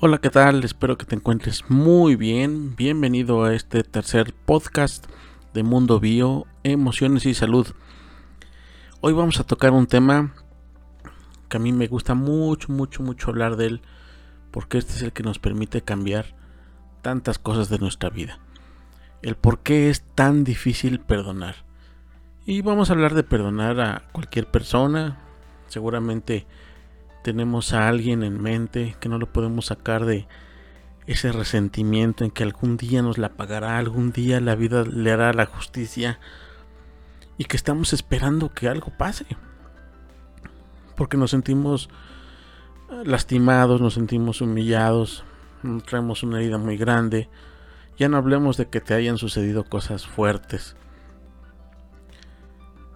Hola, 0.00 0.18
¿qué 0.18 0.30
tal? 0.30 0.62
Espero 0.62 0.96
que 0.96 1.06
te 1.06 1.16
encuentres 1.16 1.68
muy 1.68 2.14
bien. 2.14 2.76
Bienvenido 2.76 3.42
a 3.42 3.52
este 3.52 3.82
tercer 3.82 4.32
podcast 4.32 5.04
de 5.54 5.64
Mundo 5.64 5.98
Bio, 5.98 6.46
Emociones 6.62 7.26
y 7.26 7.34
Salud. 7.34 7.66
Hoy 9.00 9.12
vamos 9.12 9.40
a 9.40 9.44
tocar 9.44 9.72
un 9.72 9.88
tema 9.88 10.36
que 11.48 11.56
a 11.56 11.60
mí 11.60 11.72
me 11.72 11.88
gusta 11.88 12.14
mucho, 12.14 12.70
mucho, 12.70 13.02
mucho 13.02 13.30
hablar 13.30 13.56
de 13.56 13.66
él, 13.66 13.82
porque 14.52 14.78
este 14.78 14.92
es 14.92 15.02
el 15.02 15.12
que 15.12 15.24
nos 15.24 15.40
permite 15.40 15.82
cambiar 15.82 16.36
tantas 17.02 17.40
cosas 17.40 17.68
de 17.68 17.80
nuestra 17.80 18.08
vida. 18.08 18.38
El 19.20 19.34
por 19.34 19.64
qué 19.64 19.90
es 19.90 20.02
tan 20.14 20.44
difícil 20.44 21.00
perdonar. 21.00 21.56
Y 22.46 22.62
vamos 22.62 22.88
a 22.88 22.92
hablar 22.92 23.14
de 23.14 23.24
perdonar 23.24 23.80
a 23.80 24.04
cualquier 24.12 24.48
persona. 24.48 25.18
Seguramente 25.66 26.46
tenemos 27.22 27.72
a 27.72 27.88
alguien 27.88 28.22
en 28.22 28.40
mente 28.40 28.96
que 29.00 29.08
no 29.08 29.18
lo 29.18 29.32
podemos 29.32 29.66
sacar 29.66 30.04
de 30.04 30.26
ese 31.06 31.32
resentimiento 31.32 32.24
en 32.24 32.30
que 32.30 32.42
algún 32.42 32.76
día 32.76 33.00
nos 33.00 33.16
la 33.16 33.30
pagará, 33.30 33.78
algún 33.78 34.12
día 34.12 34.40
la 34.40 34.54
vida 34.54 34.84
le 34.84 35.10
hará 35.10 35.32
la 35.32 35.46
justicia 35.46 36.20
y 37.38 37.44
que 37.44 37.56
estamos 37.56 37.92
esperando 37.92 38.52
que 38.52 38.68
algo 38.68 38.92
pase. 38.96 39.24
Porque 40.96 41.16
nos 41.16 41.30
sentimos 41.30 41.88
eh, 42.90 43.02
lastimados, 43.04 43.80
nos 43.80 43.94
sentimos 43.94 44.42
humillados, 44.42 45.24
traemos 45.86 46.22
una 46.22 46.40
herida 46.40 46.58
muy 46.58 46.76
grande. 46.76 47.30
Ya 47.96 48.08
no 48.08 48.16
hablemos 48.16 48.56
de 48.56 48.68
que 48.68 48.80
te 48.80 48.94
hayan 48.94 49.16
sucedido 49.16 49.64
cosas 49.64 50.06
fuertes. 50.06 50.76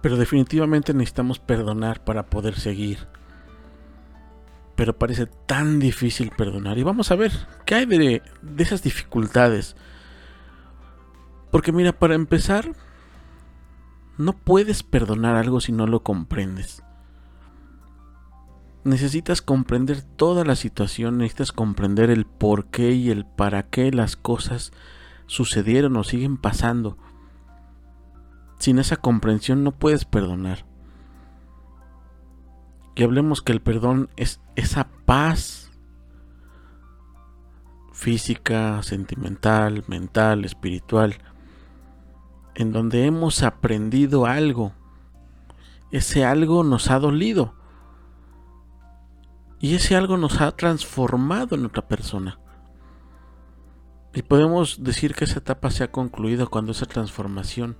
Pero 0.01 0.17
definitivamente 0.17 0.93
necesitamos 0.93 1.39
perdonar 1.39 2.03
para 2.03 2.27
poder 2.27 2.59
seguir 2.59 3.07
pero 4.75 4.97
parece 4.97 5.27
tan 5.27 5.79
difícil 5.79 6.31
perdonar. 6.31 6.77
Y 6.77 6.83
vamos 6.83 7.11
a 7.11 7.15
ver 7.15 7.31
qué 7.65 7.75
hay 7.75 7.85
de, 7.85 8.21
esas 8.57 8.83
dificultades. 8.83 9.75
Porque 11.51 11.71
mira, 11.71 11.93
para 11.93 12.15
empezar, 12.15 12.73
no 14.17 14.33
puedes 14.33 14.83
perdonar 14.83 15.35
algo 15.35 15.61
si 15.61 15.71
no 15.71 15.85
lo 15.85 16.03
comprendes. 16.03 16.81
Necesitas 18.83 19.41
comprender 19.41 20.01
toda 20.01 20.43
la 20.43 20.55
situación, 20.55 21.19
necesitas 21.19 21.51
comprender 21.51 22.09
el 22.09 22.25
por 22.25 22.65
qué 22.65 22.91
y 22.91 23.11
el 23.11 23.25
para 23.25 23.63
qué 23.63 23.91
las 23.91 24.17
cosas 24.17 24.73
sucedieron 25.27 25.95
o 25.95 26.03
siguen 26.03 26.37
pasando. 26.37 26.97
Sin 28.59 28.79
esa 28.79 28.97
comprensión 28.97 29.63
no 29.63 29.71
puedes 29.71 30.03
perdonar 30.03 30.65
que 32.95 33.03
hablemos 33.03 33.41
que 33.41 33.51
el 33.51 33.61
perdón 33.61 34.09
es 34.15 34.39
esa 34.55 34.87
paz 35.05 35.71
física, 37.91 38.81
sentimental, 38.83 39.83
mental, 39.87 40.45
espiritual, 40.45 41.15
en 42.55 42.71
donde 42.71 43.05
hemos 43.05 43.43
aprendido 43.43 44.25
algo. 44.25 44.73
Ese 45.91 46.25
algo 46.25 46.63
nos 46.63 46.89
ha 46.91 46.99
dolido. 46.99 47.53
Y 49.59 49.75
ese 49.75 49.95
algo 49.95 50.17
nos 50.17 50.41
ha 50.41 50.51
transformado 50.51 51.55
en 51.55 51.65
otra 51.65 51.87
persona. 51.87 52.39
Y 54.13 54.21
podemos 54.21 54.83
decir 54.83 55.15
que 55.15 55.23
esa 55.23 55.39
etapa 55.39 55.71
se 55.71 55.83
ha 55.83 55.91
concluido 55.91 56.49
cuando 56.49 56.73
esa 56.73 56.85
transformación 56.85 57.77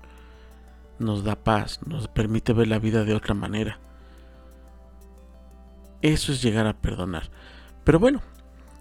nos 0.97 1.23
da 1.23 1.35
paz, 1.35 1.79
nos 1.85 2.07
permite 2.07 2.53
ver 2.53 2.67
la 2.67 2.79
vida 2.79 3.03
de 3.03 3.13
otra 3.13 3.33
manera. 3.33 3.79
Eso 6.03 6.33
es 6.33 6.41
llegar 6.43 6.67
a 6.67 6.73
perdonar. 6.73 7.31
Pero 7.85 7.97
bueno, 7.97 8.21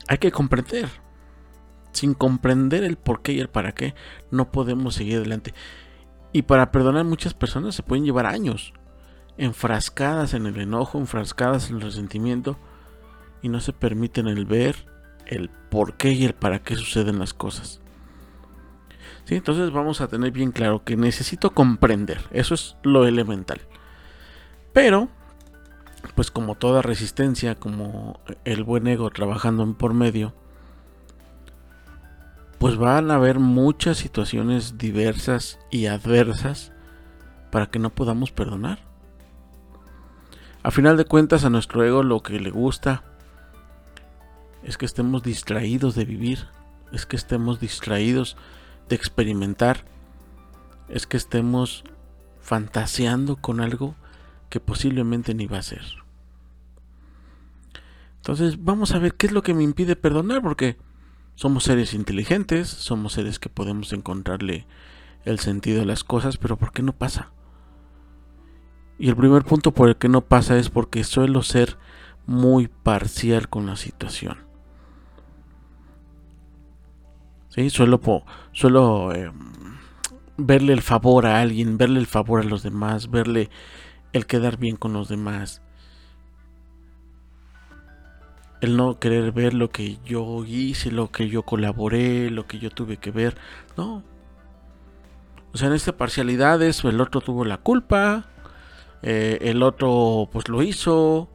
hay 0.08 0.18
que 0.18 0.32
comprender. 0.32 0.88
Sin 1.92 2.14
comprender 2.14 2.82
el 2.82 2.96
por 2.96 3.22
qué 3.22 3.32
y 3.32 3.40
el 3.40 3.48
para 3.48 3.72
qué, 3.72 3.94
no 4.30 4.50
podemos 4.50 4.96
seguir 4.96 5.18
adelante. 5.18 5.54
Y 6.32 6.42
para 6.42 6.72
perdonar 6.72 7.04
muchas 7.04 7.32
personas 7.32 7.76
se 7.76 7.84
pueden 7.84 8.04
llevar 8.04 8.26
años, 8.26 8.72
enfrascadas 9.38 10.34
en 10.34 10.46
el 10.46 10.60
enojo, 10.60 10.98
enfrascadas 10.98 11.70
en 11.70 11.76
el 11.76 11.82
resentimiento, 11.82 12.58
y 13.40 13.48
no 13.48 13.60
se 13.60 13.72
permiten 13.72 14.26
el 14.26 14.44
ver 14.44 14.74
el 15.26 15.48
por 15.48 15.96
qué 15.96 16.12
y 16.12 16.24
el 16.24 16.34
para 16.34 16.58
qué 16.60 16.74
suceden 16.74 17.20
las 17.20 17.34
cosas. 17.34 17.80
¿Sí? 19.26 19.36
Entonces 19.36 19.70
vamos 19.70 20.00
a 20.00 20.08
tener 20.08 20.32
bien 20.32 20.50
claro 20.50 20.82
que 20.82 20.96
necesito 20.96 21.50
comprender, 21.50 22.20
eso 22.32 22.54
es 22.54 22.76
lo 22.82 23.06
elemental. 23.06 23.60
Pero 24.72 25.08
pues 26.14 26.30
como 26.30 26.54
toda 26.54 26.82
resistencia, 26.82 27.54
como 27.54 28.20
el 28.44 28.64
buen 28.64 28.86
ego 28.86 29.10
trabajando 29.10 29.72
por 29.74 29.94
medio, 29.94 30.34
pues 32.58 32.76
van 32.76 33.10
a 33.10 33.16
haber 33.16 33.38
muchas 33.38 33.98
situaciones 33.98 34.78
diversas 34.78 35.58
y 35.70 35.86
adversas 35.86 36.72
para 37.50 37.66
que 37.66 37.78
no 37.78 37.90
podamos 37.90 38.30
perdonar. 38.30 38.78
A 40.62 40.70
final 40.70 40.96
de 40.96 41.04
cuentas 41.04 41.44
a 41.44 41.50
nuestro 41.50 41.84
ego 41.84 42.02
lo 42.02 42.22
que 42.22 42.38
le 42.38 42.50
gusta 42.50 43.02
es 44.62 44.78
que 44.78 44.86
estemos 44.86 45.22
distraídos 45.22 45.94
de 45.94 46.04
vivir, 46.04 46.46
es 46.92 47.04
que 47.04 47.16
estemos 47.16 47.58
distraídos 47.58 48.36
de 48.88 48.94
experimentar, 48.94 49.84
es 50.88 51.06
que 51.06 51.16
estemos 51.16 51.82
fantaseando 52.40 53.36
con 53.36 53.60
algo 53.60 53.96
que 54.52 54.60
posiblemente 54.60 55.34
ni 55.34 55.46
va 55.46 55.56
a 55.56 55.62
ser. 55.62 55.82
Entonces 58.16 58.62
vamos 58.62 58.92
a 58.92 58.98
ver 58.98 59.14
qué 59.14 59.26
es 59.26 59.32
lo 59.32 59.42
que 59.42 59.54
me 59.54 59.62
impide 59.62 59.96
perdonar, 59.96 60.42
porque 60.42 60.76
somos 61.36 61.64
seres 61.64 61.94
inteligentes, 61.94 62.68
somos 62.68 63.14
seres 63.14 63.38
que 63.38 63.48
podemos 63.48 63.94
encontrarle 63.94 64.66
el 65.24 65.38
sentido 65.38 65.80
de 65.80 65.86
las 65.86 66.04
cosas, 66.04 66.36
pero 66.36 66.58
¿por 66.58 66.70
qué 66.70 66.82
no 66.82 66.92
pasa? 66.92 67.30
Y 68.98 69.08
el 69.08 69.16
primer 69.16 69.42
punto 69.42 69.72
por 69.72 69.88
el 69.88 69.96
que 69.96 70.10
no 70.10 70.20
pasa 70.20 70.58
es 70.58 70.68
porque 70.68 71.02
suelo 71.02 71.42
ser 71.42 71.78
muy 72.26 72.68
parcial 72.68 73.48
con 73.48 73.64
la 73.64 73.76
situación. 73.76 74.36
¿Sí? 77.48 77.70
Suelo, 77.70 78.02
suelo 78.52 79.14
em, 79.14 79.32
verle 80.36 80.74
el 80.74 80.82
favor 80.82 81.24
a 81.24 81.40
alguien, 81.40 81.78
verle 81.78 82.00
el 82.00 82.06
favor 82.06 82.40
a 82.40 82.44
los 82.44 82.62
demás, 82.62 83.10
verle 83.10 83.48
el 84.12 84.26
quedar 84.26 84.56
bien 84.58 84.76
con 84.76 84.92
los 84.92 85.08
demás, 85.08 85.62
el 88.60 88.76
no 88.76 88.98
querer 89.00 89.32
ver 89.32 89.54
lo 89.54 89.70
que 89.70 89.98
yo 90.04 90.44
hice, 90.46 90.92
lo 90.92 91.10
que 91.10 91.28
yo 91.28 91.42
colaboré, 91.42 92.30
lo 92.30 92.46
que 92.46 92.60
yo 92.60 92.70
tuve 92.70 92.96
que 92.96 93.10
ver, 93.10 93.36
no. 93.76 94.04
O 95.52 95.58
sea, 95.58 95.68
en 95.68 95.74
esta 95.74 95.96
parcialidad 95.96 96.62
es 96.62 96.84
el 96.84 97.00
otro 97.00 97.20
tuvo 97.20 97.44
la 97.44 97.58
culpa, 97.58 98.26
eh, 99.02 99.38
el 99.42 99.64
otro 99.64 100.28
pues 100.30 100.48
lo 100.48 100.62
hizo, 100.62 101.28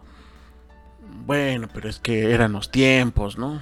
bueno, 1.26 1.68
pero 1.74 1.90
es 1.90 2.00
que 2.00 2.32
eran 2.32 2.54
los 2.54 2.72
tiempos, 2.72 3.38
¿no? 3.38 3.62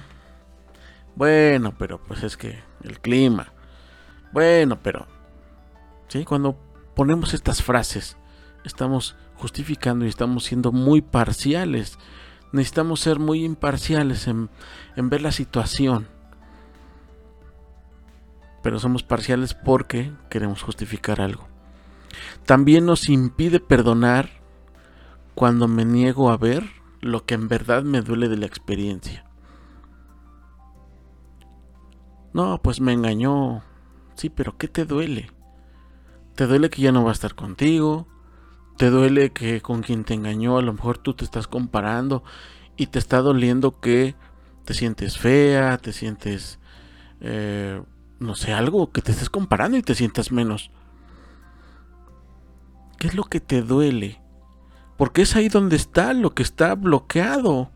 Bueno, 1.16 1.74
pero 1.76 2.00
pues 2.00 2.22
es 2.22 2.36
que 2.36 2.60
el 2.84 3.00
clima, 3.00 3.52
bueno, 4.32 4.78
pero, 4.80 5.06
¿sí? 6.06 6.24
Cuando 6.24 6.56
ponemos 6.94 7.34
estas 7.34 7.64
frases, 7.64 8.16
estamos 8.66 9.16
justificando 9.36 10.04
y 10.04 10.08
estamos 10.08 10.44
siendo 10.44 10.72
muy 10.72 11.00
parciales. 11.00 11.98
Necesitamos 12.52 13.00
ser 13.00 13.18
muy 13.18 13.44
imparciales 13.44 14.26
en, 14.26 14.50
ver 14.96 15.22
la 15.22 15.32
situación. 15.32 16.08
Pero 18.62 18.78
somos 18.80 19.02
parciales 19.04 19.54
porque 19.54 20.12
queremos 20.28 20.62
justificar 20.62 21.20
algo. 21.20 21.46
También 22.44 22.86
nos 22.86 23.08
impide 23.08 23.60
perdonar 23.60 24.30
cuando 25.34 25.68
me 25.68 25.84
niego 25.84 26.30
a 26.30 26.36
ver 26.36 26.64
lo 27.00 27.24
que 27.24 27.34
en 27.34 27.46
verdad 27.48 27.84
me 27.84 28.00
duele 28.00 28.28
de 28.28 28.36
la 28.36 28.46
experiencia. 28.46 29.24
No, 32.32 32.60
pues 32.62 32.80
me 32.80 32.92
engañó. 32.92 33.62
Sí, 34.14 34.28
pero 34.28 34.56
¿qué 34.56 34.66
te 34.66 34.84
duele? 34.84 35.30
¿Te 36.34 36.46
duele 36.46 36.68
que 36.68 36.82
ya 36.82 36.90
no 36.90 37.04
va 37.04 37.10
a 37.10 37.14
estar 37.14 37.34
contigo? 37.34 38.08
Te 38.76 38.90
duele 38.90 39.32
que 39.32 39.60
con 39.60 39.82
quien 39.82 40.04
te 40.04 40.14
engañó 40.14 40.58
a 40.58 40.62
lo 40.62 40.72
mejor 40.72 40.98
tú 40.98 41.14
te 41.14 41.24
estás 41.24 41.48
comparando 41.48 42.22
y 42.76 42.88
te 42.88 42.98
está 42.98 43.20
doliendo 43.22 43.80
que 43.80 44.14
te 44.64 44.74
sientes 44.74 45.18
fea, 45.18 45.78
te 45.78 45.92
sientes, 45.92 46.58
eh, 47.20 47.82
no 48.18 48.34
sé, 48.34 48.52
algo 48.52 48.90
que 48.90 49.00
te 49.00 49.12
estés 49.12 49.30
comparando 49.30 49.76
y 49.78 49.82
te 49.82 49.94
sientas 49.94 50.32
menos. 50.32 50.70
¿Qué 52.98 53.08
es 53.08 53.14
lo 53.14 53.24
que 53.24 53.40
te 53.40 53.62
duele? 53.62 54.20
Porque 54.96 55.22
es 55.22 55.36
ahí 55.36 55.48
donde 55.48 55.76
está 55.76 56.12
lo 56.12 56.34
que 56.34 56.42
está 56.42 56.74
bloqueado. 56.74 57.70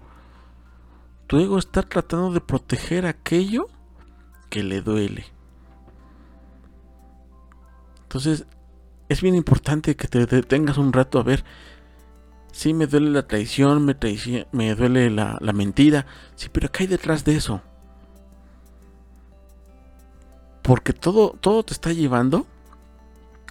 Tu 1.27 1.39
ego 1.39 1.59
está 1.59 1.83
tratando 1.83 2.33
de 2.33 2.41
proteger 2.41 3.07
aquello 3.07 3.69
que 4.49 4.63
le 4.63 4.81
duele. 4.81 5.27
Entonces, 8.03 8.47
es 9.11 9.21
bien 9.21 9.35
importante 9.35 9.97
que 9.97 10.09
te 10.09 10.25
detengas 10.25 10.79
un 10.79 10.95
rato 10.95 11.19
a 11.19 11.23
ver 11.23 11.45
Sí, 12.53 12.75
me 12.75 12.87
duele 12.87 13.11
la 13.11 13.27
traición, 13.27 13.85
me, 13.85 13.97
me 14.53 14.75
duele 14.75 15.11
la, 15.11 15.39
la 15.41 15.53
mentira. 15.53 16.07
Sí, 16.35 16.49
pero 16.51 16.71
¿qué 16.71 16.85
hay 16.85 16.87
detrás 16.89 17.25
de 17.25 17.37
eso? 17.37 17.63
Porque 20.63 20.93
todo, 20.93 21.37
todo 21.41 21.63
te 21.63 21.73
está 21.73 21.93
llevando 21.93 22.47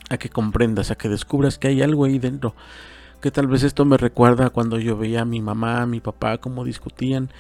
a 0.10 0.18
que 0.18 0.30
comprendas, 0.30 0.92
a 0.92 0.96
que 0.96 1.10
descubras 1.10 1.58
que 1.58 1.70
hay 1.70 1.82
algo 1.82 2.06
ahí 2.06 2.20
dentro. 2.20 2.56
Que 3.22 3.32
tal 3.32 3.48
vez 3.48 3.64
esto 3.64 3.86
me 3.86 3.98
recuerda 3.98 4.50
cuando 4.50 4.80
yo 4.80 4.98
veía 4.98 5.22
a 5.22 5.26
mi 5.26 5.42
mamá, 5.42 5.82
a 5.82 5.86
mi 5.86 6.02
papá, 6.02 6.38
cómo 6.38 6.64
discutían. 6.64 7.32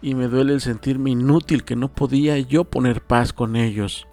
Y 0.00 0.14
me 0.14 0.28
duele 0.28 0.54
el 0.54 0.60
sentirme 0.60 1.10
inútil, 1.10 1.64
que 1.64 1.76
no 1.76 1.88
podía 1.88 2.38
yo 2.38 2.64
poner 2.64 3.02
paz 3.02 3.32
con 3.32 3.54
ellos. 3.54 4.06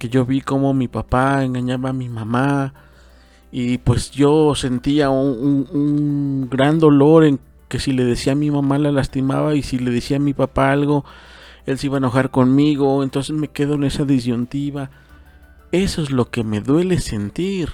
Que 0.00 0.08
yo 0.08 0.26
vi 0.26 0.40
cómo 0.40 0.74
mi 0.74 0.88
papá 0.88 1.44
engañaba 1.44 1.90
a 1.90 1.92
mi 1.92 2.08
mamá. 2.08 2.74
Y 3.52 3.78
pues 3.78 4.10
yo 4.10 4.56
sentía 4.56 5.10
un, 5.10 5.68
un 5.70 6.48
gran 6.50 6.80
dolor 6.80 7.24
en 7.24 7.38
que 7.68 7.78
si 7.78 7.92
le 7.92 8.04
decía 8.04 8.32
a 8.32 8.36
mi 8.36 8.50
mamá 8.50 8.78
la 8.78 8.90
lastimaba 8.90 9.54
y 9.54 9.62
si 9.62 9.78
le 9.78 9.92
decía 9.92 10.16
a 10.16 10.20
mi 10.20 10.34
papá 10.34 10.72
algo, 10.72 11.04
él 11.66 11.78
se 11.78 11.86
iba 11.86 11.98
a 11.98 11.98
enojar 11.98 12.32
conmigo. 12.32 13.04
Entonces 13.04 13.36
me 13.36 13.46
quedo 13.46 13.74
en 13.74 13.84
esa 13.84 14.04
disyuntiva 14.04 14.90
eso 15.72 16.02
es 16.02 16.10
lo 16.10 16.30
que 16.30 16.42
me 16.42 16.60
duele 16.60 16.98
sentir. 16.98 17.70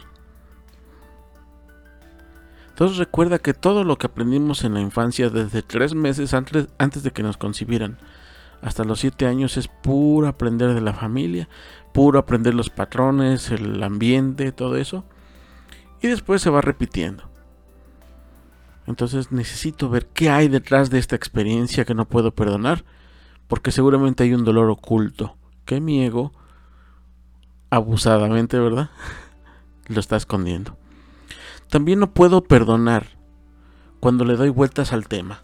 Entonces 2.68 2.98
recuerda 2.98 3.38
que 3.38 3.54
todo 3.54 3.84
lo 3.84 3.96
que 3.96 4.06
aprendimos 4.06 4.64
en 4.64 4.74
la 4.74 4.80
infancia 4.80 5.30
desde 5.30 5.62
tres 5.62 5.94
meses 5.94 6.34
antes, 6.34 6.68
antes 6.78 7.02
de 7.02 7.10
que 7.10 7.22
nos 7.22 7.38
concibieran 7.38 7.96
hasta 8.62 8.84
los 8.84 9.00
siete 9.00 9.26
años 9.26 9.56
es 9.56 9.68
puro 9.68 10.28
aprender 10.28 10.74
de 10.74 10.80
la 10.80 10.92
familia, 10.92 11.48
puro 11.92 12.18
aprender 12.18 12.54
los 12.54 12.70
patrones, 12.70 13.50
el 13.50 13.82
ambiente, 13.82 14.52
todo 14.52 14.76
eso. 14.76 15.04
Y 16.00 16.08
después 16.08 16.42
se 16.42 16.50
va 16.50 16.60
repitiendo. 16.60 17.24
Entonces 18.86 19.32
necesito 19.32 19.88
ver 19.88 20.06
qué 20.06 20.30
hay 20.30 20.48
detrás 20.48 20.90
de 20.90 20.98
esta 20.98 21.16
experiencia 21.16 21.84
que 21.84 21.94
no 21.94 22.06
puedo 22.06 22.34
perdonar, 22.34 22.84
porque 23.48 23.72
seguramente 23.72 24.24
hay 24.24 24.34
un 24.34 24.44
dolor 24.44 24.70
oculto 24.70 25.36
que 25.64 25.80
mi 25.80 26.04
ego 26.04 26.32
abusadamente, 27.70 28.58
¿verdad? 28.58 28.90
Lo 29.88 30.00
está 30.00 30.16
escondiendo. 30.16 30.76
También 31.68 31.98
no 31.98 32.12
puedo 32.12 32.44
perdonar 32.44 33.18
cuando 34.00 34.24
le 34.24 34.36
doy 34.36 34.50
vueltas 34.50 34.92
al 34.92 35.08
tema. 35.08 35.42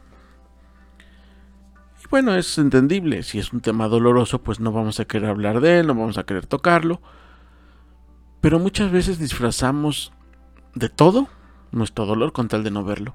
Bueno, 2.13 2.35
es 2.35 2.59
entendible, 2.59 3.23
si 3.23 3.39
es 3.39 3.55
un 3.55 3.63
tema 3.63 3.89
doloroso, 3.89 4.43
pues 4.43 4.61
no 4.61 4.71
vamos 4.71 5.01
a 5.01 5.07
querer 5.07 5.31
hablar 5.31 5.63
de 5.63 5.79
él, 5.79 5.87
no 5.87 5.95
vamos 5.95 6.19
a 6.19 6.25
querer 6.25 6.45
tocarlo. 6.45 7.01
Pero 8.43 8.59
muchas 8.59 8.93
veces 8.93 9.19
disfrazamos 9.19 10.13
de 10.75 10.91
todo 10.91 11.29
nuestro 11.71 12.05
dolor 12.05 12.35
con 12.35 12.49
tal 12.49 12.65
de 12.65 12.71
no 12.71 12.85
verlo. 12.85 13.15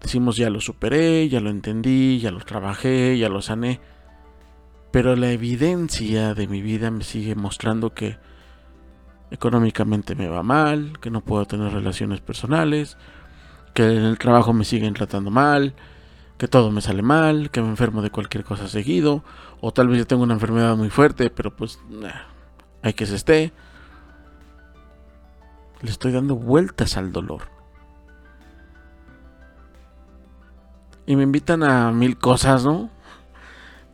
Decimos 0.00 0.36
ya 0.36 0.50
lo 0.50 0.60
superé, 0.60 1.28
ya 1.28 1.40
lo 1.40 1.50
entendí, 1.50 2.20
ya 2.20 2.30
lo 2.30 2.38
trabajé, 2.38 3.18
ya 3.18 3.28
lo 3.28 3.42
sané. 3.42 3.80
Pero 4.92 5.16
la 5.16 5.32
evidencia 5.32 6.32
de 6.34 6.46
mi 6.46 6.62
vida 6.62 6.92
me 6.92 7.02
sigue 7.02 7.34
mostrando 7.34 7.92
que 7.92 8.18
económicamente 9.32 10.14
me 10.14 10.28
va 10.28 10.44
mal, 10.44 10.92
que 11.00 11.10
no 11.10 11.22
puedo 11.22 11.44
tener 11.44 11.72
relaciones 11.72 12.20
personales, 12.20 12.96
que 13.74 13.82
en 13.82 14.04
el 14.04 14.16
trabajo 14.16 14.52
me 14.52 14.64
siguen 14.64 14.94
tratando 14.94 15.32
mal, 15.32 15.74
que 16.38 16.48
todo 16.48 16.70
me 16.70 16.80
sale 16.80 17.02
mal, 17.02 17.50
que 17.50 17.60
me 17.60 17.68
enfermo 17.68 18.00
de 18.00 18.10
cualquier 18.10 18.44
cosa 18.44 18.68
seguido, 18.68 19.24
o 19.60 19.72
tal 19.72 19.88
vez 19.88 19.98
yo 19.98 20.06
tengo 20.06 20.22
una 20.22 20.34
enfermedad 20.34 20.76
muy 20.76 20.90
fuerte, 20.90 21.30
pero 21.30 21.54
pues 21.54 21.78
hay 22.82 22.92
que 22.94 23.06
se 23.06 23.16
esté. 23.16 23.52
Le 25.82 25.90
estoy 25.90 26.12
dando 26.12 26.36
vueltas 26.36 26.96
al 26.96 27.12
dolor. 27.12 27.42
Y 31.06 31.16
me 31.16 31.22
invitan 31.22 31.62
a 31.62 31.90
mil 31.90 32.18
cosas, 32.18 32.64
¿no? 32.64 32.90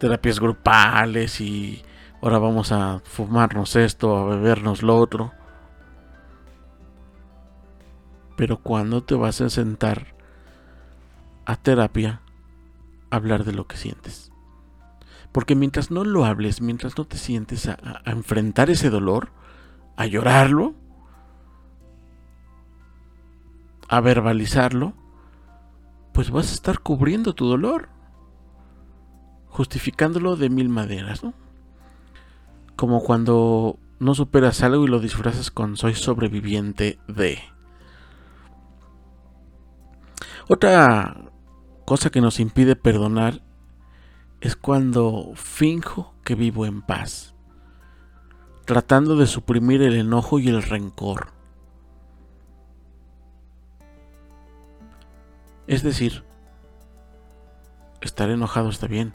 terapias 0.04 0.38
grupales 0.38 1.40
y 1.40 1.82
ahora 2.20 2.38
vamos 2.38 2.72
a 2.72 3.00
fumarnos 3.04 3.74
esto, 3.74 4.16
a 4.16 4.26
bebernos 4.26 4.82
lo 4.82 4.98
otro. 4.98 5.32
Pero 8.36 8.58
cuando 8.58 9.02
te 9.02 9.14
vas 9.14 9.40
a 9.40 9.48
sentar 9.48 10.14
a 11.46 11.56
terapia, 11.56 12.20
hablar 13.14 13.44
de 13.44 13.52
lo 13.52 13.66
que 13.66 13.76
sientes. 13.76 14.32
Porque 15.32 15.54
mientras 15.54 15.90
no 15.90 16.04
lo 16.04 16.24
hables, 16.24 16.60
mientras 16.60 16.96
no 16.96 17.06
te 17.06 17.18
sientes 17.18 17.68
a, 17.68 17.78
enfrentar 18.04 18.70
ese 18.70 18.90
dolor, 18.90 19.30
a 19.96 20.06
llorarlo, 20.06 20.74
a 23.88 24.00
verbalizarlo, 24.00 24.94
pues 26.12 26.30
vas 26.30 26.50
a 26.50 26.54
estar 26.54 26.78
cubriendo 26.78 27.34
tu 27.34 27.46
dolor 27.46 27.88
justificándolo 29.48 30.36
de 30.36 30.50
mil 30.50 30.68
maneras. 30.68 31.22
Como 32.76 33.02
cuando 33.02 33.78
no 34.00 34.14
superas 34.14 34.62
algo 34.62 34.84
y 34.84 34.88
lo 34.88 34.98
disfrazas 35.00 35.50
con 35.50 35.76
soy 35.76 35.94
sobreviviente 35.94 36.98
de. 37.06 37.38
Otra 40.48 41.23
cosa 41.84 42.10
que 42.10 42.20
nos 42.20 42.40
impide 42.40 42.76
perdonar 42.76 43.42
es 44.40 44.56
cuando 44.56 45.32
finjo 45.34 46.14
que 46.24 46.34
vivo 46.34 46.66
en 46.66 46.82
paz, 46.82 47.34
tratando 48.64 49.16
de 49.16 49.26
suprimir 49.26 49.82
el 49.82 49.94
enojo 49.94 50.38
y 50.38 50.48
el 50.48 50.62
rencor. 50.62 51.32
Es 55.66 55.82
decir, 55.82 56.24
estar 58.02 58.28
enojado 58.28 58.68
está 58.68 58.86
bien, 58.86 59.14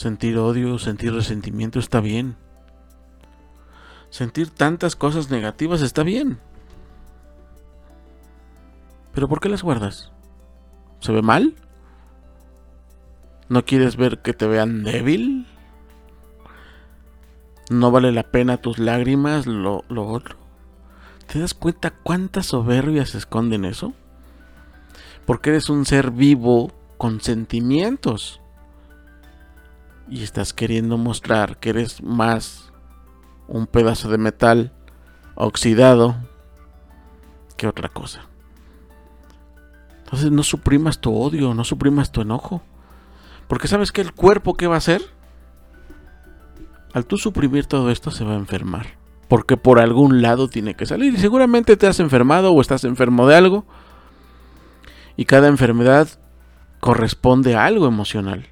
Sentir 0.00 0.38
odio, 0.38 0.78
sentir 0.78 1.12
resentimiento 1.12 1.78
está 1.78 2.00
bien. 2.00 2.34
Sentir 4.08 4.48
tantas 4.48 4.96
cosas 4.96 5.28
negativas 5.28 5.82
está 5.82 6.02
bien. 6.02 6.40
Pero 9.12 9.28
¿por 9.28 9.40
qué 9.40 9.50
las 9.50 9.62
guardas? 9.62 10.10
¿Se 11.00 11.12
ve 11.12 11.22
mal? 11.22 11.54
¿No 13.48 13.64
quieres 13.64 13.96
ver 13.96 14.20
que 14.22 14.32
te 14.32 14.46
vean 14.46 14.84
débil? 14.84 15.46
¿No 17.68 17.90
vale 17.90 18.12
la 18.12 18.24
pena 18.24 18.58
tus 18.58 18.78
lágrimas, 18.78 19.46
lo, 19.46 19.84
lo 19.88 20.06
otro? 20.06 20.36
¿Te 21.26 21.38
das 21.38 21.54
cuenta 21.54 21.90
cuánta 21.90 22.42
soberbia 22.42 23.06
se 23.06 23.18
esconde 23.18 23.56
en 23.56 23.64
eso? 23.64 23.92
Porque 25.26 25.50
eres 25.50 25.70
un 25.70 25.84
ser 25.86 26.10
vivo 26.10 26.72
con 26.96 27.20
sentimientos 27.20 28.40
y 30.08 30.22
estás 30.22 30.52
queriendo 30.52 30.98
mostrar 30.98 31.58
que 31.58 31.70
eres 31.70 32.02
más 32.02 32.72
un 33.46 33.66
pedazo 33.66 34.10
de 34.10 34.18
metal 34.18 34.72
oxidado 35.36 36.16
que 37.56 37.68
otra 37.68 37.88
cosa. 37.88 38.29
Entonces 40.10 40.32
no 40.32 40.42
suprimas 40.42 40.98
tu 40.98 41.14
odio, 41.14 41.54
no 41.54 41.62
suprimas 41.62 42.10
tu 42.10 42.22
enojo. 42.22 42.62
Porque 43.46 43.68
sabes 43.68 43.92
que 43.92 44.00
el 44.00 44.12
cuerpo 44.12 44.54
¿qué 44.54 44.66
va 44.66 44.74
a 44.74 44.78
hacer? 44.78 45.02
Al 46.92 47.06
tú 47.06 47.16
suprimir 47.16 47.66
todo 47.66 47.92
esto 47.92 48.10
se 48.10 48.24
va 48.24 48.32
a 48.32 48.38
enfermar. 48.38 48.98
Porque 49.28 49.56
por 49.56 49.78
algún 49.78 50.20
lado 50.20 50.48
tiene 50.48 50.74
que 50.74 50.84
salir. 50.84 51.14
Y 51.14 51.18
seguramente 51.18 51.76
te 51.76 51.86
has 51.86 52.00
enfermado 52.00 52.52
o 52.52 52.60
estás 52.60 52.82
enfermo 52.82 53.28
de 53.28 53.36
algo. 53.36 53.66
Y 55.16 55.26
cada 55.26 55.46
enfermedad 55.46 56.08
corresponde 56.80 57.54
a 57.54 57.64
algo 57.64 57.86
emocional. 57.86 58.48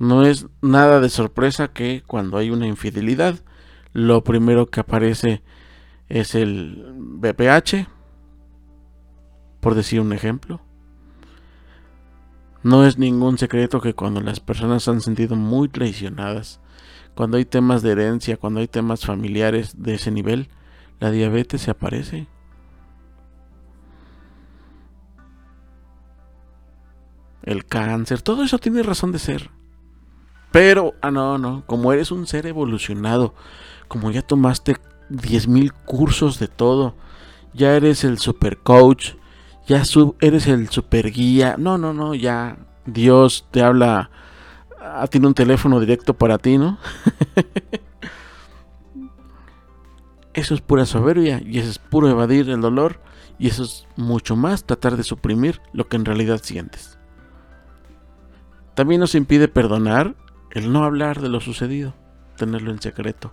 No 0.00 0.26
es 0.26 0.48
nada 0.62 0.98
de 0.98 1.10
sorpresa 1.10 1.68
que 1.68 2.02
cuando 2.04 2.38
hay 2.38 2.50
una 2.50 2.66
infidelidad, 2.66 3.36
lo 3.92 4.24
primero 4.24 4.66
que 4.66 4.80
aparece 4.80 5.42
es 6.08 6.34
el 6.34 6.92
BPH, 6.96 7.93
por 9.64 9.74
decir 9.74 9.98
un 9.98 10.12
ejemplo. 10.12 10.60
No 12.62 12.84
es 12.84 12.98
ningún 12.98 13.38
secreto 13.38 13.80
que 13.80 13.94
cuando 13.94 14.20
las 14.20 14.38
personas 14.38 14.82
se 14.82 14.90
han 14.90 15.00
sentido 15.00 15.36
muy 15.36 15.70
traicionadas, 15.70 16.60
cuando 17.14 17.38
hay 17.38 17.46
temas 17.46 17.80
de 17.80 17.92
herencia, 17.92 18.36
cuando 18.36 18.60
hay 18.60 18.68
temas 18.68 19.06
familiares 19.06 19.82
de 19.82 19.94
ese 19.94 20.10
nivel, 20.10 20.50
la 21.00 21.10
diabetes 21.10 21.62
se 21.62 21.70
aparece. 21.70 22.26
El 27.42 27.64
cáncer, 27.64 28.20
todo 28.20 28.44
eso 28.44 28.58
tiene 28.58 28.82
razón 28.82 29.12
de 29.12 29.18
ser. 29.18 29.50
Pero, 30.52 30.92
ah, 31.00 31.10
no, 31.10 31.38
no, 31.38 31.64
como 31.64 31.90
eres 31.90 32.12
un 32.12 32.26
ser 32.26 32.44
evolucionado, 32.44 33.34
como 33.88 34.10
ya 34.10 34.20
tomaste 34.20 34.76
10.000 35.08 35.72
cursos 35.86 36.38
de 36.38 36.48
todo, 36.48 36.96
ya 37.54 37.74
eres 37.74 38.04
el 38.04 38.18
super 38.18 38.58
coach, 38.58 39.14
ya 39.66 39.82
eres 40.20 40.46
el 40.46 40.68
super 40.68 41.10
guía, 41.10 41.56
no, 41.58 41.78
no, 41.78 41.92
no, 41.92 42.14
ya 42.14 42.56
Dios 42.86 43.46
te 43.50 43.62
habla, 43.62 44.10
ah, 44.80 45.06
tiene 45.08 45.26
un 45.26 45.34
teléfono 45.34 45.80
directo 45.80 46.14
para 46.14 46.38
ti, 46.38 46.58
¿no? 46.58 46.78
eso 50.34 50.54
es 50.54 50.60
pura 50.60 50.84
soberbia 50.84 51.40
y 51.44 51.58
eso 51.58 51.70
es 51.70 51.78
puro 51.78 52.10
evadir 52.10 52.50
el 52.50 52.60
dolor 52.60 53.00
y 53.38 53.48
eso 53.48 53.64
es 53.64 53.86
mucho 53.96 54.36
más 54.36 54.64
tratar 54.64 54.96
de 54.96 55.02
suprimir 55.02 55.60
lo 55.72 55.88
que 55.88 55.96
en 55.96 56.04
realidad 56.04 56.40
sientes. 56.42 56.98
También 58.74 59.00
nos 59.00 59.14
impide 59.14 59.48
perdonar 59.48 60.14
el 60.50 60.72
no 60.72 60.84
hablar 60.84 61.20
de 61.20 61.28
lo 61.28 61.40
sucedido, 61.40 61.94
tenerlo 62.36 62.70
en 62.70 62.82
secreto. 62.82 63.32